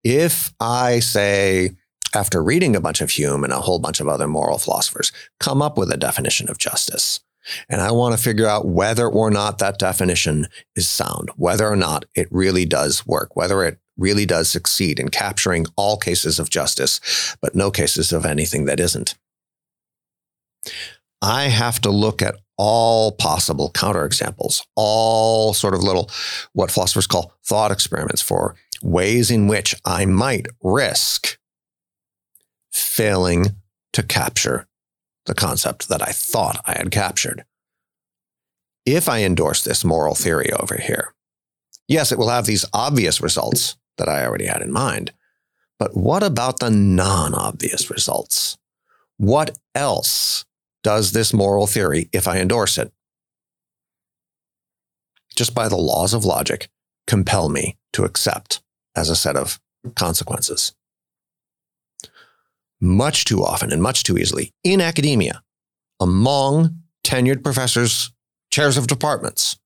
If 0.03 0.53
I 0.59 0.99
say, 0.99 1.71
after 2.13 2.43
reading 2.43 2.75
a 2.75 2.81
bunch 2.81 3.01
of 3.01 3.09
Hume 3.11 3.43
and 3.43 3.53
a 3.53 3.61
whole 3.61 3.79
bunch 3.79 3.99
of 3.99 4.07
other 4.07 4.27
moral 4.27 4.57
philosophers, 4.57 5.11
come 5.39 5.61
up 5.61 5.77
with 5.77 5.91
a 5.91 5.97
definition 5.97 6.49
of 6.49 6.57
justice. 6.57 7.21
And 7.69 7.81
I 7.81 7.91
want 7.91 8.15
to 8.15 8.21
figure 8.21 8.47
out 8.47 8.67
whether 8.67 9.07
or 9.07 9.29
not 9.29 9.59
that 9.59 9.79
definition 9.79 10.47
is 10.75 10.89
sound, 10.89 11.29
whether 11.35 11.67
or 11.67 11.75
not 11.75 12.05
it 12.15 12.27
really 12.31 12.65
does 12.65 13.05
work, 13.05 13.35
whether 13.35 13.63
it 13.63 13.79
really 13.97 14.25
does 14.25 14.49
succeed 14.49 14.99
in 14.99 15.09
capturing 15.09 15.65
all 15.75 15.97
cases 15.97 16.39
of 16.39 16.49
justice, 16.49 17.35
but 17.41 17.55
no 17.55 17.69
cases 17.69 18.11
of 18.11 18.25
anything 18.25 18.65
that 18.65 18.79
isn't. 18.79 19.15
I 21.21 21.43
have 21.43 21.79
to 21.81 21.89
look 21.89 22.21
at 22.21 22.35
all 22.57 23.11
possible 23.13 23.71
counterexamples, 23.71 24.61
all 24.75 25.53
sort 25.53 25.73
of 25.73 25.83
little, 25.83 26.09
what 26.53 26.71
philosophers 26.71 27.07
call 27.07 27.33
thought 27.43 27.71
experiments 27.71 28.21
for 28.21 28.55
ways 28.81 29.31
in 29.31 29.47
which 29.47 29.73
I 29.85 30.05
might 30.05 30.47
risk 30.61 31.37
failing 32.71 33.55
to 33.93 34.03
capture 34.03 34.67
the 35.25 35.33
concept 35.33 35.89
that 35.89 36.01
I 36.01 36.11
thought 36.11 36.61
I 36.65 36.77
had 36.77 36.91
captured. 36.91 37.45
If 38.85 39.07
I 39.07 39.23
endorse 39.23 39.63
this 39.63 39.85
moral 39.85 40.15
theory 40.15 40.51
over 40.51 40.77
here, 40.77 41.13
yes, 41.87 42.11
it 42.11 42.17
will 42.17 42.29
have 42.29 42.45
these 42.45 42.65
obvious 42.73 43.21
results 43.21 43.77
that 43.97 44.09
I 44.09 44.25
already 44.25 44.45
had 44.45 44.61
in 44.61 44.71
mind. 44.71 45.13
But 45.79 45.95
what 45.95 46.23
about 46.23 46.59
the 46.59 46.69
non 46.69 47.33
obvious 47.33 47.89
results? 47.89 48.57
What 49.17 49.57
else 49.73 50.45
does 50.83 51.11
this 51.11 51.33
moral 51.33 51.67
theory 51.67 52.09
if 52.11 52.27
I 52.27 52.39
endorse 52.39 52.77
it? 52.77 52.91
Just 55.35 55.55
by 55.55 55.67
the 55.67 55.77
laws 55.77 56.13
of 56.13 56.25
logic, 56.25 56.69
compel 57.07 57.49
me 57.49 57.77
to 57.93 58.03
accept 58.03 58.61
as 58.95 59.09
a 59.09 59.15
set 59.15 59.35
of 59.35 59.59
consequences. 59.95 60.73
Much 62.83 63.23
too 63.23 63.41
often 63.41 63.71
and 63.71 63.81
much 63.81 64.03
too 64.03 64.17
easily 64.17 64.51
in 64.61 64.81
academia, 64.81 65.41
among 66.01 66.79
tenured 67.05 67.41
professors, 67.41 68.11
chairs 68.51 68.75
of 68.75 68.87
departments, 68.87 69.57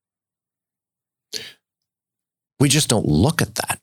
we 2.59 2.69
just 2.69 2.87
don't 2.87 3.07
look 3.07 3.41
at 3.41 3.55
that. 3.55 3.79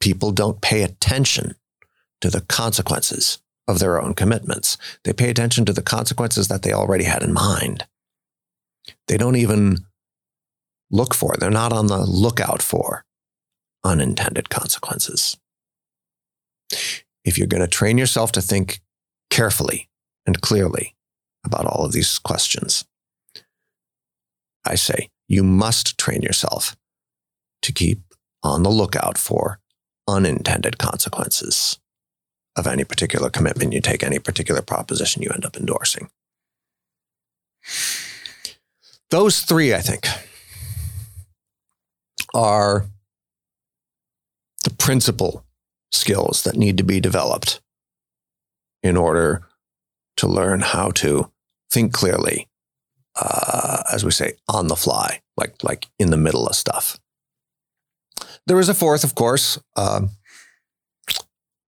People 0.00 0.32
don't 0.32 0.62
pay 0.62 0.82
attention 0.82 1.54
to 2.22 2.30
the 2.30 2.40
consequences 2.40 3.42
of 3.68 3.78
their 3.78 4.00
own 4.00 4.14
commitments. 4.14 4.78
They 5.04 5.12
pay 5.12 5.28
attention 5.28 5.66
to 5.66 5.74
the 5.74 5.82
consequences 5.82 6.48
that 6.48 6.62
they 6.62 6.72
already 6.72 7.04
had 7.04 7.22
in 7.22 7.34
mind. 7.34 7.86
They 9.06 9.18
don't 9.18 9.36
even 9.36 9.84
look 10.90 11.12
for, 11.12 11.36
they're 11.38 11.50
not 11.50 11.74
on 11.74 11.88
the 11.88 11.98
lookout 11.98 12.62
for 12.62 13.04
unintended 13.84 14.48
consequences. 14.48 15.36
If 17.24 17.38
you're 17.38 17.46
going 17.46 17.62
to 17.62 17.68
train 17.68 17.98
yourself 17.98 18.32
to 18.32 18.42
think 18.42 18.80
carefully 19.30 19.88
and 20.26 20.40
clearly 20.40 20.94
about 21.44 21.66
all 21.66 21.84
of 21.84 21.92
these 21.92 22.18
questions, 22.18 22.84
I 24.64 24.74
say 24.74 25.10
you 25.28 25.42
must 25.42 25.98
train 25.98 26.22
yourself 26.22 26.76
to 27.62 27.72
keep 27.72 28.00
on 28.42 28.62
the 28.62 28.70
lookout 28.70 29.16
for 29.18 29.58
unintended 30.06 30.78
consequences 30.78 31.78
of 32.56 32.66
any 32.66 32.84
particular 32.84 33.30
commitment 33.30 33.72
you 33.72 33.80
take, 33.80 34.02
any 34.02 34.18
particular 34.18 34.62
proposition 34.62 35.22
you 35.22 35.30
end 35.30 35.44
up 35.44 35.56
endorsing. 35.56 36.10
Those 39.10 39.40
three, 39.40 39.74
I 39.74 39.80
think, 39.80 40.06
are 42.34 42.86
the 44.64 44.70
principal 44.70 45.43
skills 45.94 46.42
that 46.42 46.56
need 46.56 46.76
to 46.78 46.84
be 46.84 47.00
developed 47.00 47.60
in 48.82 48.96
order 48.96 49.42
to 50.16 50.26
learn 50.26 50.60
how 50.60 50.90
to 50.90 51.30
think 51.70 51.92
clearly, 51.92 52.48
uh, 53.16 53.82
as 53.92 54.04
we 54.04 54.10
say, 54.10 54.34
on 54.48 54.68
the 54.68 54.76
fly, 54.76 55.20
like 55.36 55.62
like 55.62 55.88
in 55.98 56.10
the 56.10 56.16
middle 56.16 56.46
of 56.46 56.54
stuff. 56.54 56.98
There 58.46 58.60
is 58.60 58.68
a 58.68 58.74
fourth, 58.74 59.04
of 59.04 59.14
course. 59.14 59.58
Um, 59.76 60.10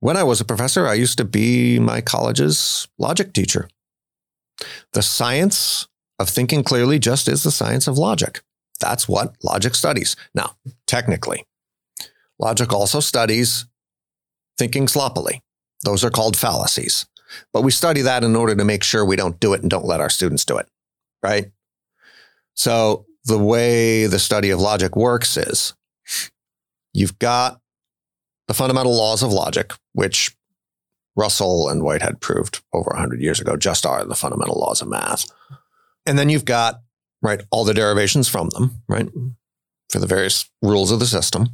when 0.01 0.17
I 0.17 0.23
was 0.23 0.41
a 0.41 0.45
professor, 0.45 0.87
I 0.87 0.95
used 0.95 1.19
to 1.19 1.25
be 1.25 1.79
my 1.79 2.01
college's 2.01 2.87
logic 2.99 3.33
teacher. 3.33 3.69
The 4.93 5.03
science 5.03 5.89
of 6.19 6.29
thinking 6.29 6.63
clearly 6.63 6.99
just 6.99 7.29
is 7.29 7.43
the 7.43 7.51
science 7.51 7.89
of 7.89 7.99
logic. 7.99 8.43
That's 8.79 9.09
what 9.09 9.37
logic 9.43 9.75
studies. 9.75 10.17
Now, 10.35 10.57
technically, 10.87 11.45
logic 12.39 12.73
also 12.73 13.01
studies 13.01 13.67
thinking 14.59 14.89
sloppily. 14.89 15.43
Those 15.85 16.05
are 16.05 16.11
called 16.11 16.37
fallacies. 16.37 17.07
But 17.53 17.63
we 17.63 17.71
study 17.71 18.03
that 18.03 18.25
in 18.25 18.37
order 18.37 18.55
to 18.55 18.65
make 18.65 18.83
sure 18.83 19.05
we 19.05 19.17
don't 19.17 19.41
do 19.41 19.53
it 19.53 19.63
and 19.63 19.71
don't 19.71 19.85
let 19.85 20.01
our 20.01 20.11
students 20.11 20.45
do 20.45 20.57
it, 20.59 20.69
right? 21.23 21.51
So 22.55 23.07
the 23.25 23.39
way 23.39 24.07
the 24.07 24.19
study 24.19 24.51
of 24.51 24.61
logic 24.61 24.97
works 24.97 25.37
is 25.37 25.75
you've 26.95 27.19
got 27.19 27.61
the 28.49 28.55
fundamental 28.55 28.97
laws 28.97 29.23
of 29.23 29.33
logic, 29.33 29.73
which 29.93 30.37
Russell 31.17 31.69
and 31.69 31.83
Whitehead 31.83 32.21
proved 32.21 32.63
over 32.73 32.91
100 32.91 33.21
years 33.21 33.41
ago 33.41 33.57
just 33.57 33.85
are 33.85 34.05
the 34.05 34.15
fundamental 34.15 34.59
laws 34.59 34.81
of 34.81 34.89
math. 34.89 35.27
And 36.07 36.19
then 36.19 36.29
you've 36.29 36.45
got, 36.45 36.81
right, 37.23 37.43
all 37.51 37.65
the 37.65 37.75
derivations 37.75 38.29
from 38.29 38.51
them, 38.51 38.83
right, 38.89 39.09
for 39.91 39.99
the 39.99 40.07
various 40.07 40.49
rules 40.63 40.93
of 40.93 41.01
the 41.01 41.07
system. 41.07 41.49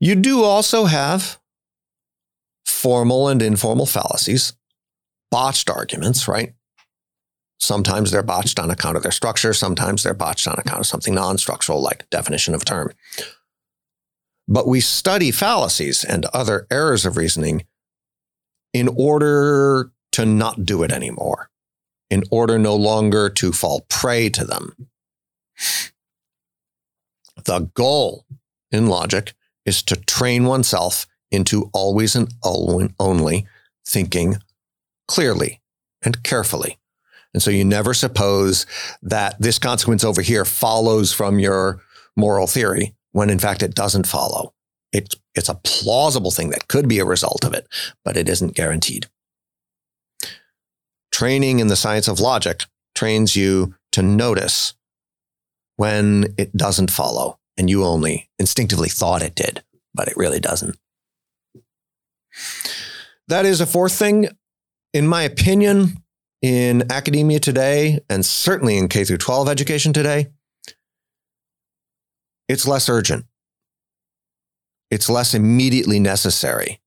You 0.00 0.14
do 0.14 0.42
also 0.42 0.84
have 0.84 1.38
formal 2.64 3.28
and 3.28 3.40
informal 3.40 3.86
fallacies, 3.86 4.52
botched 5.30 5.70
arguments, 5.70 6.28
right? 6.28 6.52
Sometimes 7.58 8.10
they're 8.10 8.22
botched 8.22 8.58
on 8.58 8.70
account 8.70 8.96
of 8.96 9.02
their 9.02 9.12
structure. 9.12 9.54
Sometimes 9.54 10.02
they're 10.02 10.14
botched 10.14 10.46
on 10.46 10.58
account 10.58 10.80
of 10.80 10.86
something 10.86 11.14
non 11.14 11.38
structural, 11.38 11.80
like 11.80 12.08
definition 12.10 12.54
of 12.54 12.64
term. 12.64 12.92
But 14.46 14.68
we 14.68 14.80
study 14.80 15.30
fallacies 15.30 16.04
and 16.04 16.26
other 16.26 16.66
errors 16.70 17.06
of 17.06 17.16
reasoning 17.16 17.64
in 18.72 18.88
order 18.88 19.90
to 20.12 20.26
not 20.26 20.64
do 20.64 20.82
it 20.82 20.92
anymore, 20.92 21.50
in 22.10 22.22
order 22.30 22.58
no 22.58 22.76
longer 22.76 23.30
to 23.30 23.52
fall 23.52 23.86
prey 23.88 24.28
to 24.28 24.44
them. 24.44 24.88
The 27.44 27.70
goal 27.74 28.26
in 28.70 28.86
logic 28.86 29.34
is 29.66 29.82
to 29.82 29.96
train 29.96 30.44
oneself 30.44 31.06
into 31.30 31.68
always 31.74 32.14
and 32.14 32.32
only 32.98 33.46
thinking 33.86 34.36
clearly 35.08 35.60
and 36.02 36.22
carefully. 36.22 36.78
And 37.34 37.42
so 37.42 37.50
you 37.50 37.64
never 37.64 37.92
suppose 37.92 38.64
that 39.02 39.36
this 39.40 39.58
consequence 39.58 40.04
over 40.04 40.22
here 40.22 40.44
follows 40.44 41.12
from 41.12 41.38
your 41.38 41.82
moral 42.16 42.46
theory 42.46 42.94
when 43.12 43.28
in 43.28 43.38
fact 43.38 43.62
it 43.62 43.74
doesn't 43.74 44.06
follow. 44.06 44.54
It's, 44.92 45.16
it's 45.34 45.48
a 45.48 45.60
plausible 45.64 46.30
thing 46.30 46.50
that 46.50 46.68
could 46.68 46.88
be 46.88 46.98
a 46.98 47.04
result 47.04 47.44
of 47.44 47.52
it, 47.52 47.66
but 48.04 48.16
it 48.16 48.28
isn't 48.28 48.54
guaranteed. 48.54 49.08
Training 51.12 51.58
in 51.58 51.66
the 51.66 51.76
science 51.76 52.08
of 52.08 52.20
logic 52.20 52.64
trains 52.94 53.36
you 53.36 53.74
to 53.92 54.02
notice 54.02 54.74
when 55.76 56.34
it 56.38 56.56
doesn't 56.56 56.90
follow 56.90 57.38
and 57.56 57.70
you 57.70 57.84
only 57.84 58.28
instinctively 58.38 58.88
thought 58.88 59.22
it 59.22 59.34
did, 59.34 59.62
but 59.94 60.08
it 60.08 60.16
really 60.16 60.40
doesn't. 60.40 60.76
That 63.28 63.44
is 63.44 63.60
a 63.60 63.66
fourth 63.66 63.92
thing. 63.92 64.28
In 64.92 65.06
my 65.06 65.22
opinion, 65.22 66.02
in 66.42 66.90
academia 66.90 67.40
today, 67.40 68.00
and 68.08 68.24
certainly 68.24 68.78
in 68.78 68.88
K 68.88 69.04
through 69.04 69.18
12 69.18 69.48
education 69.48 69.92
today, 69.92 70.28
it's 72.48 72.66
less 72.66 72.88
urgent. 72.88 73.26
It's 74.90 75.10
less 75.10 75.34
immediately 75.34 75.98
necessary. 75.98 76.80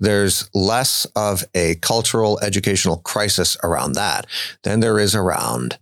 There's 0.00 0.50
less 0.52 1.06
of 1.16 1.44
a 1.54 1.76
cultural 1.76 2.38
educational 2.40 2.98
crisis 2.98 3.56
around 3.62 3.92
that 3.92 4.26
than 4.62 4.80
there 4.80 4.98
is 4.98 5.14
around 5.14 5.78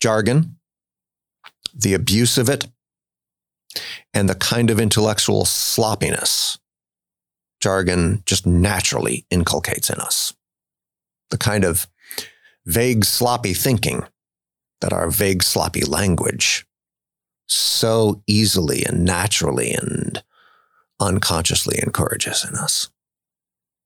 jargon, 0.00 0.56
the 1.74 1.94
abuse 1.94 2.38
of 2.38 2.48
it, 2.48 2.66
and 4.14 4.28
the 4.28 4.34
kind 4.34 4.70
of 4.70 4.80
intellectual 4.80 5.44
sloppiness 5.44 6.58
jargon 7.60 8.22
just 8.26 8.46
naturally 8.46 9.26
inculcates 9.30 9.90
in 9.90 9.98
us. 9.98 10.34
The 11.30 11.38
kind 11.38 11.64
of 11.64 11.88
vague, 12.64 13.04
sloppy 13.04 13.54
thinking 13.54 14.04
that 14.80 14.92
our 14.92 15.10
vague, 15.10 15.42
sloppy 15.42 15.82
language 15.82 16.66
so 17.48 18.22
easily 18.26 18.84
and 18.84 19.04
naturally 19.04 19.72
and 19.72 20.22
unconsciously 21.00 21.78
encourages 21.82 22.44
in 22.44 22.56
us. 22.56 22.90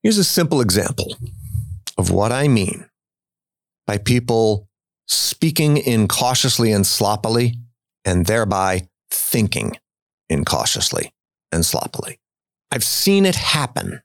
Here's 0.02 0.18
a 0.18 0.24
simple 0.24 0.60
example 0.60 1.16
of 1.98 2.10
what 2.10 2.32
I 2.32 2.48
mean 2.48 2.86
by 3.86 3.98
people 3.98 4.68
speaking 5.06 5.76
incautiously 5.76 6.72
and 6.72 6.86
sloppily 6.86 7.54
and 8.04 8.26
thereby 8.26 8.88
thinking 9.10 9.76
incautiously 10.28 11.12
and 11.52 11.64
sloppily. 11.64 12.18
I've 12.70 12.84
seen 12.84 13.26
it 13.26 13.34
happen 13.34 14.02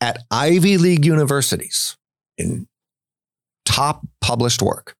at 0.00 0.24
Ivy 0.30 0.76
League 0.76 1.06
universities 1.06 1.96
in 2.36 2.66
top 3.64 4.06
published 4.20 4.60
work. 4.60 4.96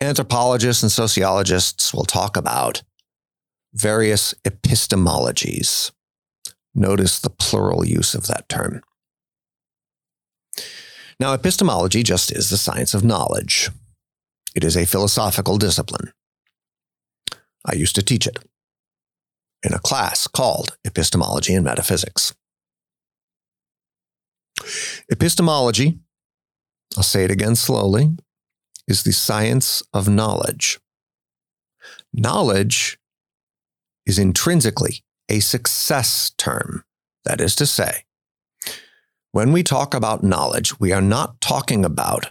Anthropologists 0.00 0.82
and 0.82 0.90
sociologists 0.90 1.94
will 1.94 2.04
talk 2.04 2.36
about 2.36 2.82
various 3.72 4.34
epistemologies. 4.44 5.92
Notice 6.74 7.20
the 7.20 7.30
plural 7.30 7.84
use 7.86 8.14
of 8.14 8.26
that 8.26 8.48
term. 8.48 8.82
Now, 11.20 11.34
epistemology 11.34 12.02
just 12.02 12.32
is 12.32 12.50
the 12.50 12.56
science 12.56 12.94
of 12.94 13.04
knowledge. 13.04 13.70
It 14.54 14.64
is 14.64 14.76
a 14.76 14.86
philosophical 14.86 15.56
discipline. 15.56 16.12
I 17.64 17.74
used 17.74 17.94
to 17.94 18.02
teach 18.02 18.26
it 18.26 18.38
in 19.62 19.72
a 19.72 19.78
class 19.78 20.26
called 20.26 20.76
Epistemology 20.84 21.54
and 21.54 21.64
Metaphysics. 21.64 22.34
Epistemology, 25.08 25.98
I'll 26.96 27.02
say 27.02 27.24
it 27.24 27.30
again 27.30 27.56
slowly, 27.56 28.10
is 28.86 29.02
the 29.02 29.12
science 29.12 29.82
of 29.92 30.08
knowledge. 30.08 30.80
Knowledge 32.12 32.98
is 34.04 34.18
intrinsically 34.18 35.02
a 35.28 35.40
success 35.40 36.32
term. 36.36 36.84
That 37.24 37.40
is 37.40 37.54
to 37.56 37.66
say, 37.66 38.04
when 39.30 39.52
we 39.52 39.62
talk 39.62 39.94
about 39.94 40.24
knowledge, 40.24 40.78
we 40.78 40.92
are 40.92 41.00
not 41.00 41.40
talking 41.40 41.84
about 41.84 42.26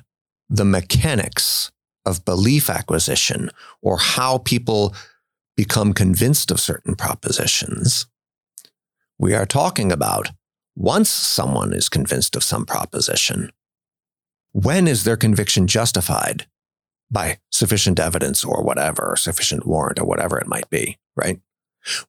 the 0.49 0.65
mechanics 0.65 1.70
of 2.05 2.25
belief 2.25 2.69
acquisition 2.69 3.49
or 3.81 3.97
how 3.97 4.39
people 4.39 4.95
become 5.55 5.93
convinced 5.93 6.51
of 6.51 6.59
certain 6.59 6.95
propositions. 6.95 8.07
We 9.19 9.33
are 9.35 9.45
talking 9.45 9.91
about 9.91 10.31
once 10.75 11.09
someone 11.09 11.73
is 11.73 11.89
convinced 11.89 12.35
of 12.35 12.43
some 12.43 12.65
proposition, 12.65 13.51
when 14.53 14.87
is 14.87 15.03
their 15.03 15.17
conviction 15.17 15.67
justified 15.67 16.47
by 17.11 17.37
sufficient 17.51 17.99
evidence 17.99 18.43
or 18.43 18.63
whatever, 18.63 19.11
or 19.11 19.17
sufficient 19.17 19.67
warrant 19.67 19.99
or 19.99 20.05
whatever 20.05 20.39
it 20.39 20.47
might 20.47 20.69
be, 20.69 20.97
right? 21.15 21.39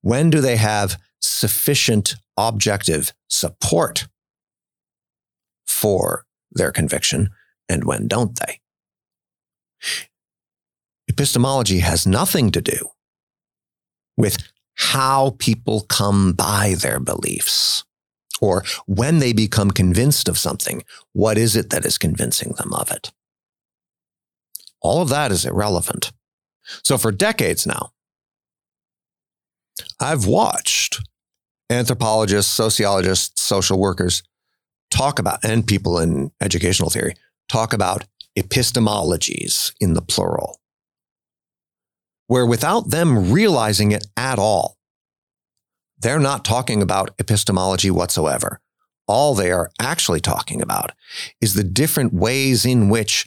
When 0.00 0.31
do 0.31 0.40
they 0.40 0.57
have 0.57 0.96
sufficient 1.20 2.14
objective 2.37 3.12
support 3.28 4.07
for 5.66 6.24
their 6.52 6.70
conviction 6.70 7.31
and 7.68 7.85
when 7.85 8.07
don't 8.07 8.38
they? 8.38 8.62
Epistemology 11.08 11.80
has 11.80 12.06
nothing 12.06 12.50
to 12.50 12.60
do 12.60 12.88
with 14.16 14.38
how 14.74 15.36
people 15.38 15.82
come 15.88 16.32
by 16.32 16.74
their 16.78 16.98
beliefs 16.98 17.84
or 18.42 18.64
when 18.86 19.20
they 19.20 19.32
become 19.32 19.70
convinced 19.70 20.28
of 20.28 20.36
something, 20.36 20.82
what 21.12 21.38
is 21.38 21.54
it 21.54 21.70
that 21.70 21.86
is 21.86 21.96
convincing 21.96 22.54
them 22.58 22.74
of 22.74 22.90
it? 22.90 23.12
All 24.80 25.00
of 25.00 25.08
that 25.10 25.30
is 25.30 25.46
irrelevant. 25.46 26.12
So 26.82 26.98
for 26.98 27.12
decades 27.12 27.66
now, 27.66 27.92
I've 30.00 30.26
watched 30.26 31.00
anthropologists, 31.70 32.52
sociologists, 32.52 33.40
social 33.40 33.78
workers 33.78 34.24
talk 34.90 35.20
about, 35.20 35.44
and 35.44 35.66
people 35.66 35.98
in 35.98 36.32
educational 36.40 36.90
theory 36.90 37.14
talk 37.48 37.72
about 37.72 38.04
epistemologies 38.38 39.72
in 39.80 39.94
the 39.94 40.02
plural 40.02 40.58
where 42.28 42.46
without 42.46 42.88
them 42.90 43.30
realizing 43.30 43.92
it 43.92 44.06
at 44.16 44.38
all, 44.38 44.78
they're 45.98 46.18
not 46.18 46.44
talking 46.44 46.80
about 46.80 47.10
epistemology 47.18 47.90
whatsoever. 47.90 48.60
all 49.08 49.34
they 49.34 49.50
are 49.50 49.70
actually 49.80 50.20
talking 50.20 50.62
about 50.62 50.92
is 51.40 51.54
the 51.54 51.64
different 51.64 52.14
ways 52.14 52.64
in 52.64 52.88
which 52.88 53.26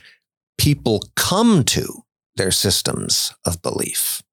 people 0.57 1.03
come 1.15 1.63
to 1.63 2.03
their 2.37 2.51
systems 2.51 3.33
of 3.45 3.61
belief. 3.61 4.23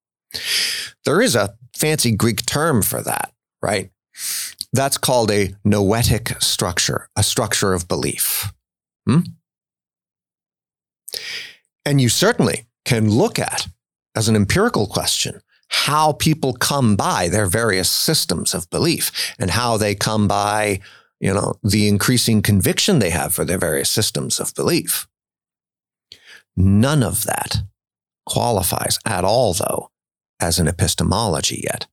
There 1.04 1.20
is 1.20 1.35
a 1.35 1.54
fancy 1.76 2.12
Greek 2.12 2.46
term 2.46 2.80
for 2.80 3.02
that, 3.02 3.32
right? 3.61 3.90
That's 4.72 4.96
called 4.98 5.30
a 5.30 5.54
noetic 5.64 6.40
structure, 6.40 7.08
a 7.16 7.22
structure 7.22 7.74
of 7.74 7.88
belief. 7.88 8.52
Hmm? 9.06 9.20
And 11.85 12.01
you 12.01 12.09
certainly 12.09 12.66
can 12.85 13.11
look 13.11 13.38
at, 13.38 13.68
as 14.14 14.29
an 14.29 14.37
empirical 14.37 14.87
question, 14.87 15.40
how 15.68 16.12
people 16.12 16.53
come 16.53 16.96
by 16.96 17.29
their 17.29 17.46
various 17.46 17.90
systems 17.90 18.55
of 18.55 18.68
belief 18.70 19.35
and 19.38 19.51
how 19.51 19.77
they 19.77 19.94
come 19.94 20.29
by, 20.29 20.81
you 21.18 21.33
know, 21.33 21.55
the 21.62 21.88
increasing 21.88 22.42
conviction 22.42 22.98
they 22.98 23.11
have 23.11 23.35
for 23.35 23.44
their 23.44 23.59
various 23.59 23.90
systems 23.90 24.38
of 24.38 24.55
belief. 24.55 25.09
None 26.57 27.03
of 27.03 27.25
that 27.25 27.62
qualifies 28.27 28.98
at 29.07 29.25
all, 29.25 29.55
though, 29.55 29.90
as 30.40 30.59
an 30.59 30.68
epistemology 30.68 31.64
yet. 31.64 31.87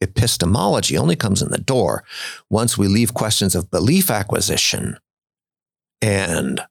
Epistemology 0.00 0.96
only 0.96 1.14
comes 1.14 1.42
in 1.42 1.50
the 1.50 1.58
door 1.58 2.02
once 2.50 2.76
we 2.76 2.88
leave 2.88 3.14
questions 3.14 3.54
of 3.54 3.70
belief 3.70 4.10
acquisition 4.10 4.96
and 6.00 6.62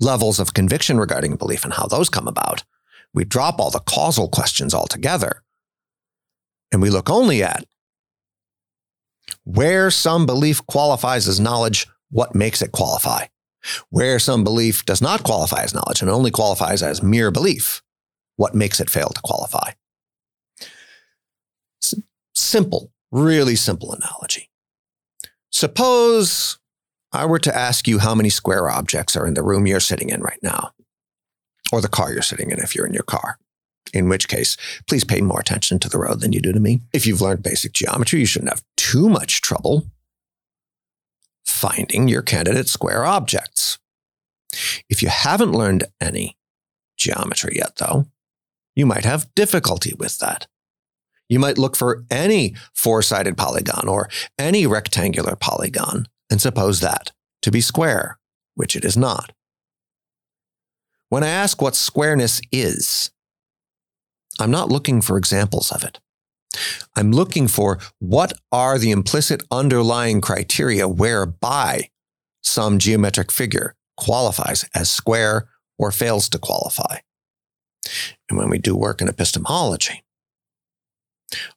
levels 0.00 0.38
of 0.38 0.54
conviction 0.54 0.98
regarding 0.98 1.36
belief 1.36 1.64
and 1.64 1.74
how 1.74 1.86
those 1.86 2.08
come 2.08 2.28
about. 2.28 2.64
We 3.12 3.24
drop 3.24 3.58
all 3.58 3.70
the 3.70 3.80
causal 3.80 4.28
questions 4.28 4.74
altogether 4.74 5.42
and 6.72 6.82
we 6.82 6.90
look 6.90 7.08
only 7.08 7.42
at 7.42 7.64
where 9.44 9.90
some 9.90 10.26
belief 10.26 10.66
qualifies 10.66 11.28
as 11.28 11.38
knowledge, 11.38 11.86
what 12.10 12.34
makes 12.34 12.62
it 12.62 12.72
qualify? 12.72 13.26
Where 13.90 14.18
some 14.18 14.44
belief 14.44 14.84
does 14.84 15.00
not 15.00 15.22
qualify 15.22 15.62
as 15.62 15.74
knowledge 15.74 16.02
and 16.02 16.10
only 16.10 16.30
qualifies 16.30 16.82
as 16.82 17.02
mere 17.02 17.30
belief, 17.30 17.82
what 18.36 18.54
makes 18.54 18.80
it 18.80 18.90
fail 18.90 19.08
to 19.08 19.20
qualify? 19.22 19.72
Simple, 22.34 22.92
really 23.12 23.56
simple 23.56 23.92
analogy. 23.92 24.50
Suppose 25.50 26.58
I 27.14 27.24
were 27.24 27.38
to 27.38 27.56
ask 27.56 27.88
you 27.88 28.00
how 28.00 28.14
many 28.14 28.28
square 28.28 28.68
objects 28.68 29.16
are 29.16 29.26
in 29.26 29.34
the 29.34 29.42
room 29.42 29.66
you're 29.66 29.80
sitting 29.80 30.10
in 30.10 30.20
right 30.20 30.42
now, 30.42 30.72
or 31.72 31.80
the 31.80 31.88
car 31.88 32.12
you're 32.12 32.22
sitting 32.22 32.50
in 32.50 32.58
if 32.58 32.74
you're 32.74 32.86
in 32.86 32.92
your 32.92 33.04
car 33.04 33.38
in 33.94 34.08
which 34.08 34.28
case, 34.28 34.56
please 34.86 35.04
pay 35.04 35.20
more 35.20 35.40
attention 35.40 35.78
to 35.78 35.88
the 35.88 35.98
road 35.98 36.20
than 36.20 36.32
you 36.32 36.40
do 36.40 36.52
to 36.52 36.60
me. 36.60 36.80
If 36.92 37.06
you've 37.06 37.20
learned 37.20 37.42
basic 37.42 37.72
geometry, 37.72 38.20
you 38.20 38.26
shouldn't 38.26 38.50
have 38.50 38.64
too 38.76 39.08
much 39.08 39.40
trouble 39.40 39.86
finding 41.44 42.08
your 42.08 42.22
candidate 42.22 42.68
square 42.68 43.04
objects. 43.04 43.78
If 44.88 45.02
you 45.02 45.08
haven't 45.08 45.52
learned 45.52 45.84
any 46.00 46.36
geometry 46.96 47.56
yet, 47.56 47.76
though, 47.76 48.06
you 48.74 48.86
might 48.86 49.04
have 49.04 49.32
difficulty 49.34 49.94
with 49.96 50.18
that. 50.18 50.46
You 51.28 51.38
might 51.38 51.58
look 51.58 51.76
for 51.76 52.04
any 52.10 52.54
four 52.74 53.02
sided 53.02 53.36
polygon 53.36 53.88
or 53.88 54.10
any 54.38 54.66
rectangular 54.66 55.36
polygon 55.36 56.06
and 56.34 56.40
suppose 56.40 56.80
that 56.80 57.12
to 57.42 57.52
be 57.52 57.60
square, 57.60 58.18
which 58.56 58.74
it 58.74 58.84
is 58.84 58.96
not. 58.96 59.30
When 61.08 61.22
I 61.22 61.28
ask 61.28 61.62
what 61.62 61.76
squareness 61.76 62.40
is, 62.50 63.12
I'm 64.40 64.50
not 64.50 64.68
looking 64.68 65.00
for 65.00 65.16
examples 65.16 65.70
of 65.70 65.84
it. 65.84 66.00
I'm 66.96 67.12
looking 67.12 67.46
for 67.46 67.78
what 68.00 68.32
are 68.50 68.80
the 68.80 68.90
implicit 68.90 69.44
underlying 69.52 70.20
criteria 70.20 70.88
whereby 70.88 71.90
some 72.42 72.80
geometric 72.80 73.30
figure 73.30 73.76
qualifies 73.96 74.68
as 74.74 74.90
square 74.90 75.46
or 75.78 75.92
fails 75.92 76.28
to 76.30 76.38
qualify. 76.40 76.96
And 78.28 78.36
when 78.36 78.50
we 78.50 78.58
do 78.58 78.74
work 78.74 79.00
in 79.00 79.06
epistemology, 79.06 80.02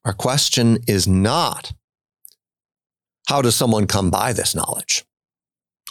our 0.05 0.13
question 0.13 0.77
is 0.87 1.07
not 1.07 1.73
how 3.27 3.41
does 3.41 3.55
someone 3.55 3.87
come 3.87 4.09
by 4.09 4.31
this 4.31 4.55
knowledge? 4.55 5.05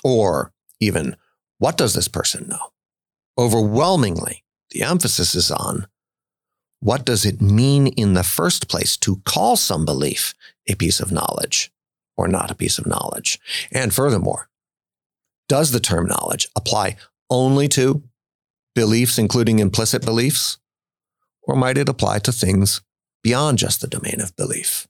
Or 0.03 0.53
even 0.81 1.17
what 1.59 1.77
does 1.77 1.95
this 1.95 2.09
person 2.09 2.49
know? 2.49 2.73
Overwhelmingly, 3.39 4.43
the 4.71 4.83
emphasis 4.83 5.35
is 5.35 5.51
on 5.51 5.87
what 6.81 7.05
does 7.05 7.27
it 7.27 7.41
mean 7.41 7.89
in 7.89 8.15
the 8.15 8.23
first 8.23 8.69
place 8.69 8.97
to 8.99 9.21
call 9.25 9.57
some 9.57 9.85
belief 9.85 10.35
a 10.67 10.75
piece 10.75 10.99
of 10.99 11.13
knowledge 11.13 11.71
or 12.17 12.27
not 12.27 12.51
a 12.51 12.55
piece 12.55 12.79
of 12.79 12.87
knowledge? 12.87 13.39
And 13.71 13.93
furthermore, 13.93 14.49
does 15.49 15.73
the 15.73 15.81
term 15.81 16.07
knowledge 16.07 16.49
apply 16.57 16.97
only 17.29 17.69
to 17.69 18.03
beliefs, 18.75 19.19
including 19.19 19.59
implicit 19.59 20.05
beliefs? 20.05 20.59
Or 21.43 21.55
might 21.55 21.79
it 21.79 21.89
apply 21.89 22.21
to 22.21 22.33
things 22.33 22.81
beyond 23.23 23.59
just 23.59 23.81
the 23.81 23.87
domain 23.87 24.21
of 24.21 24.35
belief? 24.37 24.89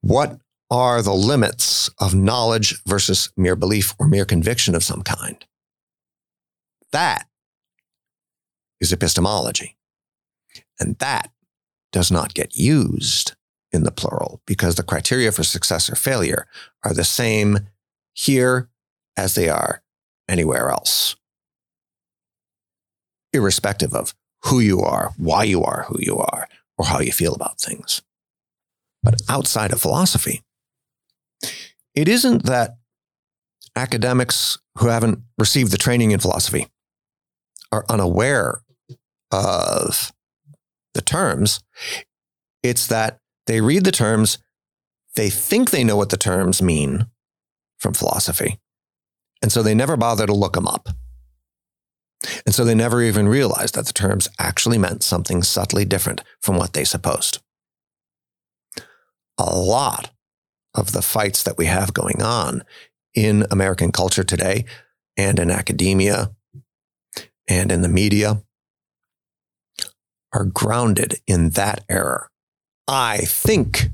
What 0.00 0.40
are 0.70 1.02
the 1.02 1.14
limits 1.14 1.90
of 1.98 2.14
knowledge 2.14 2.82
versus 2.84 3.30
mere 3.36 3.56
belief 3.56 3.94
or 3.98 4.06
mere 4.06 4.24
conviction 4.24 4.74
of 4.74 4.84
some 4.84 5.02
kind? 5.02 5.44
That 6.92 7.26
is 8.80 8.92
epistemology. 8.92 9.76
And 10.78 10.96
that 10.98 11.30
does 11.92 12.10
not 12.10 12.34
get 12.34 12.56
used 12.56 13.34
in 13.72 13.82
the 13.84 13.90
plural 13.90 14.40
because 14.46 14.76
the 14.76 14.82
criteria 14.82 15.32
for 15.32 15.44
success 15.44 15.90
or 15.90 15.96
failure 15.96 16.46
are 16.84 16.94
the 16.94 17.04
same 17.04 17.68
here 18.12 18.68
as 19.16 19.34
they 19.34 19.48
are 19.48 19.82
anywhere 20.28 20.70
else, 20.70 21.16
irrespective 23.32 23.94
of 23.94 24.14
who 24.44 24.60
you 24.60 24.80
are, 24.80 25.12
why 25.16 25.44
you 25.44 25.62
are 25.62 25.84
who 25.88 25.96
you 26.00 26.18
are, 26.18 26.48
or 26.78 26.86
how 26.86 27.00
you 27.00 27.12
feel 27.12 27.34
about 27.34 27.60
things. 27.60 28.02
But 29.02 29.20
outside 29.28 29.72
of 29.72 29.80
philosophy, 29.80 30.42
it 31.94 32.08
isn't 32.08 32.44
that 32.44 32.76
academics 33.76 34.58
who 34.78 34.88
haven't 34.88 35.20
received 35.38 35.72
the 35.72 35.78
training 35.78 36.10
in 36.10 36.20
philosophy 36.20 36.66
are 37.72 37.84
unaware 37.88 38.62
of 39.30 40.12
the 40.94 41.00
terms. 41.00 41.60
It's 42.62 42.86
that 42.88 43.20
they 43.46 43.60
read 43.60 43.84
the 43.84 43.92
terms, 43.92 44.38
they 45.16 45.30
think 45.30 45.70
they 45.70 45.84
know 45.84 45.96
what 45.96 46.10
the 46.10 46.16
terms 46.16 46.60
mean 46.60 47.06
from 47.78 47.94
philosophy. 47.94 48.58
And 49.42 49.50
so 49.50 49.62
they 49.62 49.74
never 49.74 49.96
bother 49.96 50.26
to 50.26 50.34
look 50.34 50.54
them 50.54 50.68
up. 50.68 50.88
And 52.44 52.54
so 52.54 52.64
they 52.64 52.74
never 52.74 53.02
even 53.02 53.28
realized 53.28 53.74
that 53.74 53.86
the 53.86 53.94
terms 53.94 54.28
actually 54.38 54.76
meant 54.76 55.02
something 55.02 55.42
subtly 55.42 55.86
different 55.86 56.22
from 56.40 56.56
what 56.56 56.74
they 56.74 56.84
supposed. 56.84 57.40
A 59.40 59.56
lot 59.56 60.10
of 60.74 60.92
the 60.92 61.00
fights 61.00 61.42
that 61.44 61.56
we 61.56 61.64
have 61.64 61.94
going 61.94 62.22
on 62.22 62.62
in 63.14 63.46
American 63.50 63.90
culture 63.90 64.22
today 64.22 64.66
and 65.16 65.38
in 65.38 65.50
academia 65.50 66.30
and 67.48 67.72
in 67.72 67.80
the 67.80 67.88
media 67.88 68.42
are 70.32 70.44
grounded 70.44 71.14
in 71.26 71.50
that 71.50 71.84
error. 71.88 72.30
I 72.86 73.18
think 73.18 73.88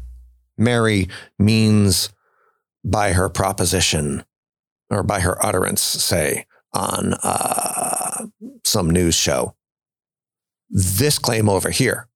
Mary 0.58 1.08
means 1.38 2.10
by 2.84 3.12
her 3.12 3.28
proposition 3.28 4.24
or 4.90 5.04
by 5.04 5.20
her 5.20 5.44
utterance, 5.44 5.80
say, 5.80 6.46
on 6.72 7.14
uh, 7.22 8.26
some 8.64 8.90
news 8.90 9.14
show, 9.14 9.54
this 10.68 11.20
claim 11.20 11.48
over 11.48 11.70
here. 11.70 12.08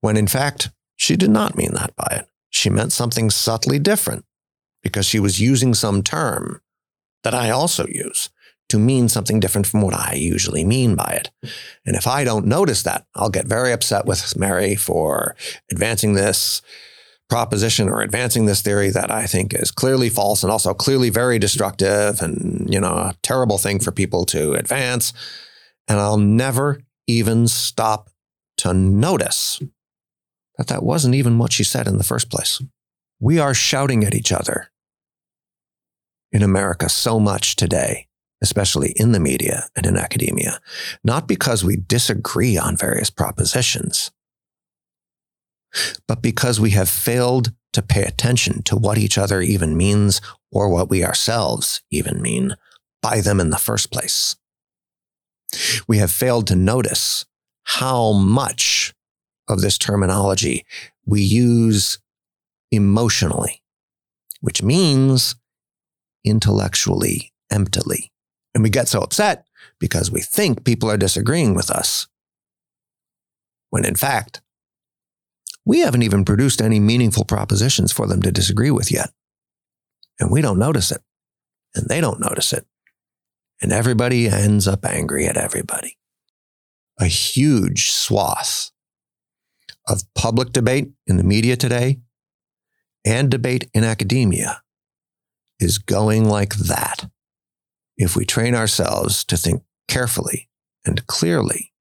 When 0.00 0.16
in 0.16 0.26
fact, 0.26 0.70
she 1.02 1.16
did 1.16 1.30
not 1.30 1.56
mean 1.56 1.74
that 1.74 1.96
by 1.96 2.06
it. 2.12 2.28
She 2.48 2.70
meant 2.70 2.92
something 2.92 3.28
subtly 3.28 3.80
different 3.80 4.24
because 4.84 5.04
she 5.04 5.18
was 5.18 5.40
using 5.40 5.74
some 5.74 6.04
term 6.04 6.60
that 7.24 7.34
I 7.34 7.50
also 7.50 7.88
use 7.88 8.30
to 8.68 8.78
mean 8.78 9.08
something 9.08 9.40
different 9.40 9.66
from 9.66 9.82
what 9.82 9.94
I 9.94 10.14
usually 10.14 10.64
mean 10.64 10.94
by 10.94 11.18
it. 11.20 11.50
And 11.84 11.96
if 11.96 12.06
I 12.06 12.22
don't 12.22 12.46
notice 12.46 12.84
that, 12.84 13.04
I'll 13.16 13.30
get 13.30 13.46
very 13.46 13.72
upset 13.72 14.06
with 14.06 14.36
Mary 14.36 14.76
for 14.76 15.34
advancing 15.72 16.12
this 16.12 16.62
proposition 17.28 17.88
or 17.88 18.00
advancing 18.00 18.46
this 18.46 18.62
theory 18.62 18.90
that 18.90 19.10
I 19.10 19.26
think 19.26 19.54
is 19.54 19.72
clearly 19.72 20.08
false 20.08 20.44
and 20.44 20.52
also 20.52 20.72
clearly 20.72 21.10
very 21.10 21.40
destructive 21.40 22.22
and, 22.22 22.72
you 22.72 22.78
know, 22.78 22.92
a 22.92 23.16
terrible 23.22 23.58
thing 23.58 23.80
for 23.80 23.90
people 23.90 24.24
to 24.26 24.52
advance. 24.52 25.12
And 25.88 25.98
I'll 25.98 26.16
never 26.16 26.80
even 27.08 27.48
stop 27.48 28.08
to 28.58 28.72
notice 28.72 29.60
that 30.68 30.68
that 30.68 30.82
wasn't 30.84 31.14
even 31.14 31.38
what 31.38 31.52
she 31.52 31.64
said 31.64 31.88
in 31.88 31.98
the 31.98 32.04
first 32.04 32.30
place. 32.30 32.62
We 33.18 33.38
are 33.38 33.54
shouting 33.54 34.04
at 34.04 34.14
each 34.14 34.32
other 34.32 34.70
in 36.30 36.42
America 36.42 36.88
so 36.88 37.18
much 37.20 37.56
today 37.56 38.06
especially 38.42 38.92
in 38.96 39.12
the 39.12 39.20
media 39.20 39.68
and 39.76 39.86
in 39.86 39.96
academia, 39.96 40.58
not 41.04 41.28
because 41.28 41.64
we 41.64 41.76
disagree 41.76 42.58
on 42.58 42.76
various 42.76 43.08
propositions, 43.08 44.10
but 46.08 46.20
because 46.20 46.58
we 46.58 46.70
have 46.70 46.90
failed 46.90 47.52
to 47.72 47.80
pay 47.80 48.02
attention 48.02 48.62
to 48.64 48.76
what 48.76 48.98
each 48.98 49.16
other 49.16 49.40
even 49.40 49.76
means 49.76 50.20
or 50.50 50.68
what 50.68 50.90
we 50.90 51.04
ourselves 51.04 51.82
even 51.90 52.20
mean 52.20 52.56
by 53.00 53.20
them 53.20 53.40
in 53.40 53.50
the 53.50 53.56
first 53.56 53.90
place. 53.90 54.36
We 55.86 55.98
have 55.98 56.10
failed 56.10 56.46
to 56.48 56.56
notice 56.56 57.24
how 57.64 58.12
much 58.12 58.92
of 59.52 59.60
this 59.60 59.78
terminology 59.78 60.64
we 61.04 61.22
use 61.22 61.98
emotionally, 62.70 63.62
which 64.40 64.62
means 64.62 65.36
intellectually 66.24 67.32
emptily. 67.50 68.12
And 68.54 68.62
we 68.62 68.70
get 68.70 68.88
so 68.88 69.00
upset 69.00 69.46
because 69.78 70.10
we 70.10 70.20
think 70.20 70.64
people 70.64 70.90
are 70.90 70.96
disagreeing 70.96 71.54
with 71.54 71.70
us, 71.70 72.06
when 73.70 73.84
in 73.84 73.94
fact, 73.94 74.40
we 75.64 75.80
haven't 75.80 76.02
even 76.02 76.24
produced 76.24 76.60
any 76.60 76.80
meaningful 76.80 77.24
propositions 77.24 77.92
for 77.92 78.06
them 78.06 78.20
to 78.22 78.32
disagree 78.32 78.70
with 78.70 78.90
yet. 78.90 79.10
And 80.18 80.30
we 80.30 80.40
don't 80.42 80.58
notice 80.58 80.90
it, 80.90 81.02
and 81.74 81.88
they 81.88 82.00
don't 82.00 82.20
notice 82.20 82.52
it. 82.52 82.66
And 83.60 83.72
everybody 83.72 84.28
ends 84.28 84.66
up 84.66 84.84
angry 84.84 85.26
at 85.26 85.36
everybody. 85.36 85.96
A 86.98 87.06
huge 87.06 87.90
swath 87.90 88.71
of 89.88 90.02
public 90.14 90.52
debate 90.52 90.92
in 91.06 91.16
the 91.16 91.24
media 91.24 91.56
today 91.56 92.00
and 93.04 93.30
debate 93.30 93.68
in 93.74 93.84
academia 93.84 94.62
is 95.58 95.78
going 95.78 96.28
like 96.28 96.54
that. 96.56 97.08
If 97.96 98.16
we 98.16 98.24
train 98.24 98.54
ourselves 98.54 99.24
to 99.24 99.36
think 99.36 99.62
carefully 99.88 100.48
and 100.84 101.06
clearly 101.06 101.72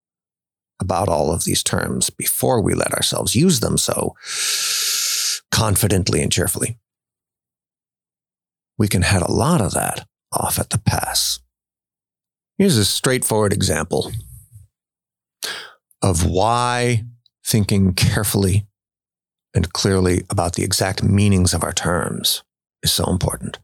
about 0.79 1.09
all 1.09 1.31
of 1.31 1.43
these 1.45 1.63
terms 1.63 2.09
before 2.09 2.61
we 2.61 2.73
let 2.73 2.93
ourselves 2.93 3.35
use 3.35 3.59
them 3.59 3.77
so 3.77 4.15
confidently 5.51 6.21
and 6.21 6.31
cheerfully, 6.31 6.79
we 8.77 8.87
can 8.87 9.03
head 9.03 9.21
a 9.21 9.31
lot 9.31 9.61
of 9.61 9.73
that 9.73 10.07
off 10.31 10.57
at 10.57 10.71
the 10.71 10.79
pass. 10.79 11.39
Here's 12.57 12.77
a 12.77 12.85
straightforward 12.85 13.53
example 13.53 14.11
of 16.01 16.25
why 16.25 17.03
thinking 17.45 17.93
carefully 17.93 18.67
and 19.54 19.73
clearly 19.73 20.23
about 20.30 20.54
the 20.54 20.63
exact 20.63 21.04
meanings 21.04 21.54
of 21.54 21.63
our 21.63 21.73
terms 21.73 22.43
is 22.84 22.91
so 22.91 23.10
important. 23.10 23.60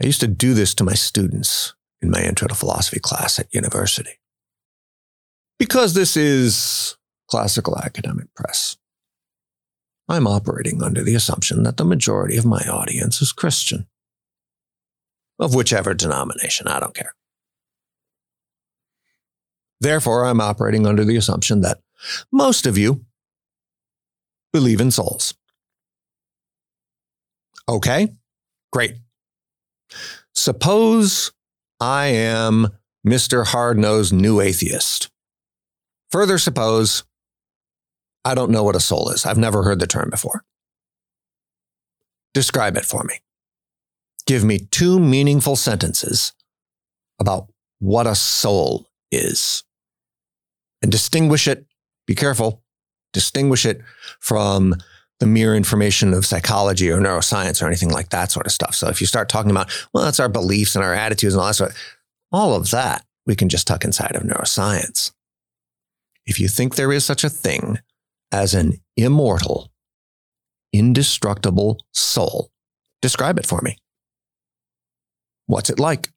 I 0.00 0.06
used 0.06 0.20
to 0.20 0.26
do 0.26 0.54
this 0.54 0.74
to 0.74 0.84
my 0.84 0.94
students 0.94 1.74
in 2.00 2.10
my 2.10 2.22
intro 2.22 2.48
to 2.48 2.54
philosophy 2.54 3.00
class 3.00 3.38
at 3.38 3.54
university. 3.54 4.18
Because 5.58 5.94
this 5.94 6.16
is 6.16 6.96
classical 7.30 7.78
academic 7.78 8.34
press, 8.34 8.76
I'm 10.08 10.26
operating 10.26 10.82
under 10.82 11.02
the 11.02 11.14
assumption 11.14 11.62
that 11.62 11.78
the 11.78 11.84
majority 11.84 12.36
of 12.36 12.44
my 12.44 12.60
audience 12.60 13.20
is 13.22 13.32
Christian. 13.32 13.86
Of 15.38 15.54
whichever 15.54 15.92
denomination, 15.94 16.66
I 16.68 16.80
don't 16.80 16.94
care. 16.94 17.14
Therefore, 19.80 20.24
I'm 20.24 20.40
operating 20.40 20.86
under 20.86 21.04
the 21.04 21.16
assumption 21.16 21.60
that 21.60 21.80
most 22.32 22.66
of 22.66 22.78
you 22.78 23.04
believe 24.52 24.80
in 24.80 24.90
souls. 24.90 25.34
Okay, 27.68 28.08
great. 28.72 28.96
Suppose 30.34 31.32
I 31.80 32.06
am 32.06 32.68
Mr. 33.06 33.46
Hard 33.46 33.78
Nosed 33.78 34.12
New 34.12 34.40
Atheist. 34.40 35.10
Further, 36.10 36.38
suppose 36.38 37.04
I 38.24 38.34
don't 38.34 38.50
know 38.50 38.62
what 38.62 38.76
a 38.76 38.80
soul 38.80 39.10
is. 39.10 39.26
I've 39.26 39.38
never 39.38 39.62
heard 39.62 39.78
the 39.78 39.86
term 39.86 40.10
before. 40.10 40.44
Describe 42.34 42.76
it 42.76 42.84
for 42.84 43.04
me. 43.04 43.20
Give 44.26 44.44
me 44.44 44.58
two 44.58 44.98
meaningful 44.98 45.56
sentences 45.56 46.32
about 47.20 47.48
what 47.78 48.06
a 48.06 48.14
soul 48.14 48.86
is 49.10 49.62
and 50.82 50.90
distinguish 50.90 51.46
it. 51.46 51.65
Be 52.06 52.14
careful. 52.14 52.62
Distinguish 53.12 53.66
it 53.66 53.80
from 54.20 54.74
the 55.20 55.26
mere 55.26 55.54
information 55.54 56.12
of 56.12 56.26
psychology 56.26 56.90
or 56.90 57.00
neuroscience 57.00 57.62
or 57.62 57.66
anything 57.66 57.90
like 57.90 58.10
that 58.10 58.30
sort 58.30 58.46
of 58.46 58.52
stuff. 58.52 58.74
So 58.74 58.88
if 58.88 59.00
you 59.00 59.06
start 59.06 59.28
talking 59.28 59.50
about, 59.50 59.70
well, 59.92 60.04
that's 60.04 60.20
our 60.20 60.28
beliefs 60.28 60.76
and 60.76 60.84
our 60.84 60.94
attitudes 60.94 61.34
and 61.34 61.40
all 61.40 61.46
that 61.46 61.54
sort 61.54 61.70
of, 61.70 61.76
all 62.32 62.54
of 62.54 62.70
that 62.70 63.04
we 63.26 63.34
can 63.34 63.48
just 63.48 63.66
tuck 63.66 63.84
inside 63.84 64.14
of 64.14 64.22
neuroscience. 64.22 65.12
If 66.26 66.38
you 66.40 66.48
think 66.48 66.74
there 66.74 66.92
is 66.92 67.04
such 67.04 67.24
a 67.24 67.30
thing 67.30 67.78
as 68.32 68.54
an 68.54 68.74
immortal, 68.96 69.72
indestructible 70.72 71.78
soul, 71.92 72.50
describe 73.00 73.38
it 73.38 73.46
for 73.46 73.60
me. 73.62 73.76
What's 75.46 75.70
it 75.70 75.78
like? 75.78 76.10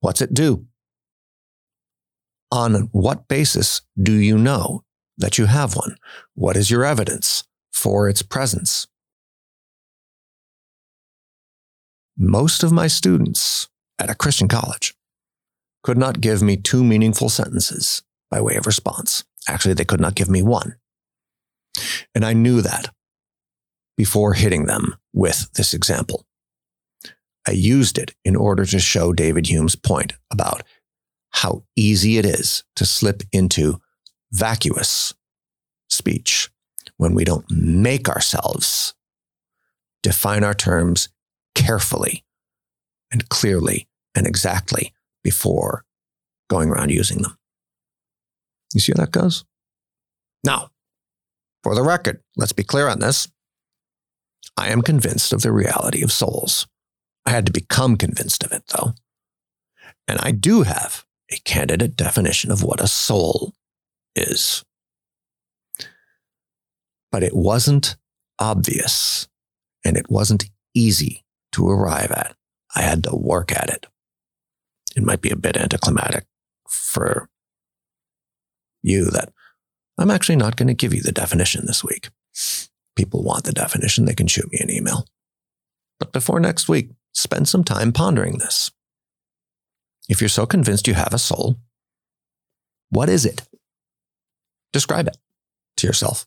What's 0.00 0.20
it 0.20 0.34
do? 0.34 0.66
On 2.50 2.88
what 2.92 3.28
basis 3.28 3.82
do 4.00 4.12
you 4.12 4.38
know 4.38 4.82
that 5.18 5.38
you 5.38 5.46
have 5.46 5.76
one? 5.76 5.96
What 6.34 6.56
is 6.56 6.70
your 6.70 6.84
evidence? 6.84 7.44
for 7.76 8.08
its 8.08 8.22
presence. 8.22 8.86
Most 12.16 12.62
of 12.62 12.72
my 12.72 12.86
students 12.86 13.68
at 13.98 14.10
a 14.10 14.14
Christian 14.14 14.48
college 14.48 14.94
could 15.82 15.98
not 15.98 16.22
give 16.22 16.42
me 16.42 16.56
two 16.56 16.82
meaningful 16.82 17.28
sentences 17.28 18.02
by 18.30 18.40
way 18.40 18.56
of 18.56 18.66
response. 18.66 19.24
Actually, 19.46 19.74
they 19.74 19.84
could 19.84 20.00
not 20.00 20.14
give 20.14 20.30
me 20.30 20.42
one. 20.42 20.76
And 22.14 22.24
I 22.24 22.32
knew 22.32 22.62
that 22.62 22.92
before 23.96 24.32
hitting 24.32 24.64
them 24.64 24.96
with 25.12 25.52
this 25.52 25.74
example. 25.74 26.26
I 27.46 27.52
used 27.52 27.98
it 27.98 28.14
in 28.24 28.34
order 28.34 28.64
to 28.64 28.78
show 28.78 29.12
David 29.12 29.48
Hume's 29.48 29.76
point 29.76 30.14
about 30.30 30.62
how 31.30 31.64
easy 31.76 32.16
it 32.16 32.24
is 32.24 32.64
to 32.74 32.86
slip 32.86 33.22
into 33.30 33.80
vacuous 34.32 35.14
speech 35.88 36.50
when 36.96 37.14
we 37.14 37.24
don't 37.24 37.50
make 37.50 38.08
ourselves 38.08 38.94
define 40.02 40.44
our 40.44 40.54
terms 40.54 41.08
carefully 41.54 42.24
and 43.10 43.28
clearly 43.28 43.88
and 44.14 44.26
exactly 44.26 44.92
before 45.22 45.84
going 46.48 46.70
around 46.70 46.90
using 46.90 47.22
them. 47.22 47.36
You 48.72 48.80
see 48.80 48.92
how 48.96 49.04
that 49.04 49.12
goes? 49.12 49.44
Now, 50.44 50.70
for 51.62 51.74
the 51.74 51.82
record, 51.82 52.22
let's 52.36 52.52
be 52.52 52.62
clear 52.62 52.88
on 52.88 53.00
this. 53.00 53.28
I 54.56 54.68
am 54.68 54.82
convinced 54.82 55.32
of 55.32 55.42
the 55.42 55.52
reality 55.52 56.02
of 56.02 56.12
souls. 56.12 56.66
I 57.24 57.30
had 57.30 57.46
to 57.46 57.52
become 57.52 57.96
convinced 57.96 58.44
of 58.44 58.52
it, 58.52 58.62
though. 58.68 58.92
And 60.06 60.20
I 60.20 60.30
do 60.30 60.62
have 60.62 61.04
a 61.30 61.36
candidate 61.38 61.96
definition 61.96 62.52
of 62.52 62.62
what 62.62 62.80
a 62.80 62.86
soul 62.86 63.54
is 64.16 64.64
but 67.16 67.22
it 67.22 67.34
wasn't 67.34 67.96
obvious 68.38 69.26
and 69.84 69.96
it 69.96 70.10
wasn't 70.10 70.50
easy 70.74 71.24
to 71.50 71.66
arrive 71.66 72.10
at. 72.10 72.36
I 72.74 72.82
had 72.82 73.04
to 73.04 73.16
work 73.16 73.52
at 73.52 73.70
it. 73.70 73.86
It 74.94 75.02
might 75.02 75.22
be 75.22 75.30
a 75.30 75.36
bit 75.36 75.56
anticlimactic 75.56 76.24
for 76.68 77.30
you 78.82 79.06
that 79.06 79.32
I'm 79.96 80.10
actually 80.10 80.36
not 80.36 80.56
going 80.56 80.68
to 80.68 80.74
give 80.74 80.92
you 80.92 81.00
the 81.00 81.10
definition 81.10 81.64
this 81.64 81.82
week. 81.82 82.10
People 82.96 83.22
want 83.22 83.44
the 83.44 83.52
definition, 83.52 84.04
they 84.04 84.14
can 84.14 84.26
shoot 84.26 84.52
me 84.52 84.58
an 84.60 84.70
email. 84.70 85.06
But 85.98 86.12
before 86.12 86.38
next 86.38 86.68
week, 86.68 86.90
spend 87.12 87.48
some 87.48 87.64
time 87.64 87.92
pondering 87.92 88.36
this. 88.36 88.70
If 90.06 90.20
you're 90.20 90.28
so 90.28 90.44
convinced 90.44 90.86
you 90.86 90.92
have 90.92 91.14
a 91.14 91.18
soul, 91.18 91.56
what 92.90 93.08
is 93.08 93.24
it? 93.24 93.42
Describe 94.72 95.08
it 95.08 95.16
to 95.78 95.86
yourself. 95.86 96.26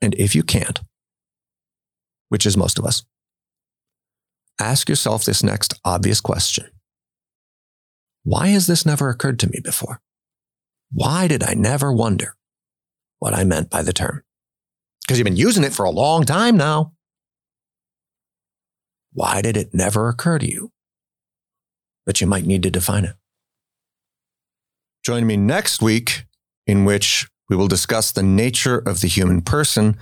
And 0.00 0.14
if 0.14 0.34
you 0.34 0.42
can't, 0.42 0.80
which 2.28 2.46
is 2.46 2.56
most 2.56 2.78
of 2.78 2.84
us, 2.84 3.04
ask 4.60 4.88
yourself 4.88 5.24
this 5.24 5.42
next 5.42 5.74
obvious 5.84 6.20
question 6.20 6.70
Why 8.22 8.48
has 8.48 8.66
this 8.66 8.86
never 8.86 9.08
occurred 9.08 9.38
to 9.40 9.50
me 9.50 9.60
before? 9.62 10.00
Why 10.92 11.26
did 11.26 11.42
I 11.42 11.54
never 11.54 11.92
wonder 11.92 12.36
what 13.18 13.34
I 13.34 13.44
meant 13.44 13.70
by 13.70 13.82
the 13.82 13.92
term? 13.92 14.22
Because 15.02 15.18
you've 15.18 15.24
been 15.24 15.36
using 15.36 15.64
it 15.64 15.72
for 15.72 15.84
a 15.84 15.90
long 15.90 16.24
time 16.24 16.56
now. 16.56 16.92
Why 19.12 19.42
did 19.42 19.56
it 19.56 19.74
never 19.74 20.08
occur 20.08 20.38
to 20.38 20.50
you 20.50 20.72
that 22.06 22.20
you 22.20 22.26
might 22.26 22.46
need 22.46 22.62
to 22.62 22.70
define 22.70 23.04
it? 23.04 23.14
Join 25.04 25.26
me 25.26 25.36
next 25.36 25.82
week, 25.82 26.24
in 26.66 26.84
which 26.84 27.28
we 27.48 27.56
will 27.56 27.68
discuss 27.68 28.12
the 28.12 28.22
nature 28.22 28.78
of 28.78 29.00
the 29.00 29.08
human 29.08 29.42
person 29.42 29.96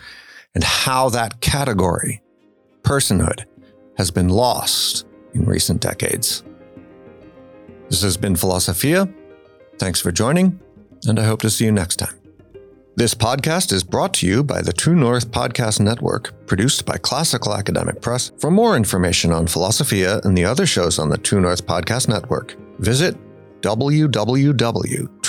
and 0.54 0.64
how 0.64 1.08
that 1.08 1.40
category, 1.40 2.22
personhood, 2.82 3.44
has 3.96 4.10
been 4.10 4.28
lost 4.28 5.06
in 5.34 5.44
recent 5.44 5.80
decades. 5.80 6.42
This 7.88 8.02
has 8.02 8.16
been 8.16 8.36
Philosophia. 8.36 9.08
Thanks 9.78 10.00
for 10.00 10.12
joining, 10.12 10.60
and 11.06 11.18
I 11.18 11.24
hope 11.24 11.42
to 11.42 11.50
see 11.50 11.64
you 11.64 11.72
next 11.72 11.96
time. 11.96 12.18
This 12.94 13.14
podcast 13.14 13.72
is 13.72 13.82
brought 13.82 14.12
to 14.14 14.26
you 14.26 14.44
by 14.44 14.60
the 14.60 14.72
True 14.72 14.94
North 14.94 15.30
Podcast 15.30 15.80
Network, 15.80 16.46
produced 16.46 16.84
by 16.84 16.98
Classical 16.98 17.54
Academic 17.54 18.02
Press. 18.02 18.32
For 18.38 18.50
more 18.50 18.76
information 18.76 19.32
on 19.32 19.46
Philosophia 19.46 20.20
and 20.24 20.36
the 20.36 20.44
other 20.44 20.66
shows 20.66 20.98
on 20.98 21.08
the 21.08 21.16
True 21.16 21.40
North 21.40 21.66
Podcast 21.66 22.08
Network, 22.08 22.54
visit 22.80 23.16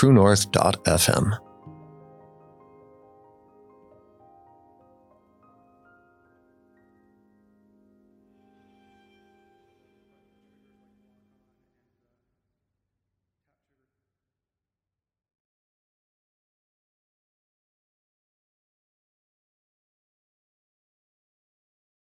www.truenorth.fm. 0.04 1.43